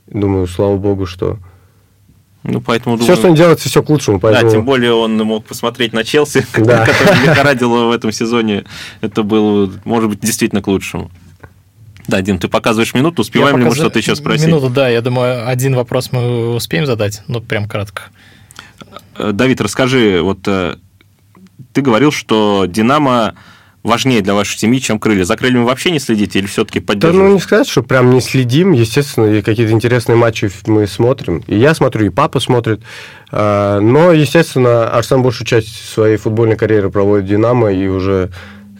думаю, 0.07 0.47
слава 0.47 0.77
богу, 0.77 1.05
что... 1.05 1.37
Ну, 2.47 2.61
поэтому 2.61 2.95
Все, 2.97 3.05
думаю- 3.07 3.17
что 3.19 3.29
не 3.29 3.35
делается, 3.35 3.69
все 3.69 3.81
к 3.81 3.89
лучшему, 3.89 4.19
Да, 4.19 4.29
поэтому... 4.29 4.51
тем 4.51 4.65
более 4.65 4.93
он 4.93 5.17
мог 5.17 5.45
посмотреть 5.45 5.93
на 5.93 6.03
Челси, 6.03 6.45
Да. 6.57 6.85
который 6.85 7.21
лихорадил 7.27 7.87
в 7.87 7.91
этом 7.91 8.11
сезоне. 8.11 8.65
Это 9.01 9.23
было, 9.23 9.71
может 9.83 10.09
быть, 10.09 10.19
действительно 10.19 10.61
к 10.61 10.67
лучшему. 10.67 11.09
Да, 12.07 12.21
Дим, 12.21 12.37
ты 12.37 12.47
показываешь 12.47 12.93
минуту, 12.93 13.23
успеваем 13.23 13.55
Я 13.55 13.59
ли 13.59 13.63
мы 13.65 13.69
пока 13.71 13.81
что-то 13.81 13.97
еще 13.97 14.15
спросить? 14.15 14.45
Минуту, 14.47 14.69
да. 14.69 14.87
Я 14.89 15.01
думаю, 15.01 15.47
один 15.49 15.73
вопрос 15.75 16.11
мы 16.11 16.53
успеем 16.53 16.85
задать, 16.85 17.23
но 17.27 17.41
прям 17.41 17.67
кратко. 17.67 18.03
Э, 19.17 19.31
Давид, 19.33 19.59
расскажи, 19.59 20.21
вот 20.21 20.39
э, 20.47 20.75
ты 21.73 21.81
говорил, 21.81 22.11
что 22.11 22.65
Динамо 22.67 23.33
важнее 23.85 24.21
для 24.21 24.33
вашей 24.33 24.57
семьи, 24.57 24.79
чем 24.79 24.99
крылья. 24.99 25.23
За 25.23 25.37
крыльями 25.37 25.63
вообще 25.63 25.91
не 25.91 25.99
следите 25.99 26.39
или 26.39 26.47
все-таки 26.47 26.79
Да, 26.79 26.83
ну, 26.83 26.87
поддерживаете? 26.87 27.33
не 27.35 27.39
сказать, 27.39 27.67
что 27.69 27.83
прям 27.83 28.09
не 28.09 28.19
следим. 28.19 28.71
Естественно, 28.71 29.25
и 29.27 29.41
какие-то 29.41 29.71
интересные 29.71 30.15
матчи 30.15 30.49
мы 30.65 30.87
смотрим. 30.87 31.43
И 31.47 31.57
я 31.57 31.73
смотрю, 31.75 32.07
и 32.07 32.09
папа 32.09 32.39
смотрит. 32.39 32.81
А, 33.31 33.79
Но, 33.79 34.11
естественно, 34.11 34.89
Арсен 34.89 35.21
большую 35.21 35.47
часть 35.47 35.89
своей 35.89 36.17
футбольной 36.17 36.57
карьеры 36.57 36.89
проводит 36.89 37.25
в 37.25 37.29
«Динамо», 37.29 37.71
и 37.71 37.87
уже 37.87 38.31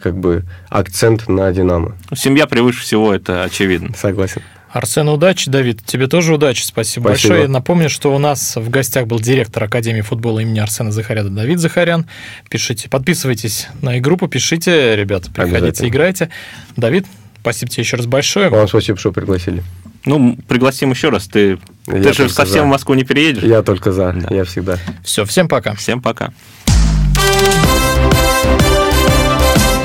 как 0.02 0.18
бы 0.18 0.44
акцент 0.70 1.28
на 1.28 1.52
«Динамо». 1.52 1.96
Семья 2.16 2.48
превыше 2.48 2.82
всего, 2.82 3.14
это 3.14 3.44
очевидно. 3.44 3.96
Согласен. 3.96 4.42
Арсен, 4.76 5.08
удачи. 5.08 5.50
Давид, 5.50 5.82
тебе 5.86 6.08
тоже 6.08 6.34
удачи. 6.34 6.62
Спасибо, 6.64 7.08
Спасибо. 7.08 7.30
большое. 7.34 7.48
Напомню, 7.48 7.90
что 7.90 8.14
у 8.14 8.18
нас 8.20 8.58
в 8.58 8.70
гостях 8.70 9.08
был 9.08 9.22
директор 9.22 9.64
Академии 9.64 10.02
футбола 10.02 10.40
имени 10.42 10.60
Арсена 10.60 10.92
Захаряна 10.92 11.30
Давид 11.30 11.60
Захарян. 11.60 12.06
Пишите, 12.50 12.90
подписывайтесь 12.90 13.68
на 13.82 13.98
группу, 14.02 14.28
пишите, 14.28 14.98
ребята, 14.98 15.32
приходите, 15.32 15.88
играйте. 15.88 16.30
Давид, 16.76 17.06
спасибо 17.40 17.72
тебе 17.72 17.84
еще 17.84 17.96
раз 17.96 18.06
большое. 18.06 18.50
Вам 18.50 18.68
спасибо, 18.68 18.98
что 19.00 19.14
пригласили. 19.14 19.64
Ну, 20.04 20.38
пригласим 20.50 20.92
еще 20.92 21.08
раз. 21.08 21.28
Ты, 21.28 21.58
Я 21.88 21.94
ты 22.04 22.14
же 22.14 22.28
совсем 22.28 22.64
за. 22.64 22.64
в 22.66 22.68
Москву 22.68 22.96
не 22.96 23.06
переедешь? 23.06 23.44
Я 23.44 23.62
только 23.64 23.94
за, 23.94 24.12
Да. 24.12 24.36
я 24.36 24.44
всегда. 24.44 24.78
Все, 25.06 25.24
всем 25.24 25.48
пока. 25.48 25.74
Всем 25.76 26.02
пока. 26.02 26.34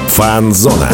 Фанзона. 0.09 0.90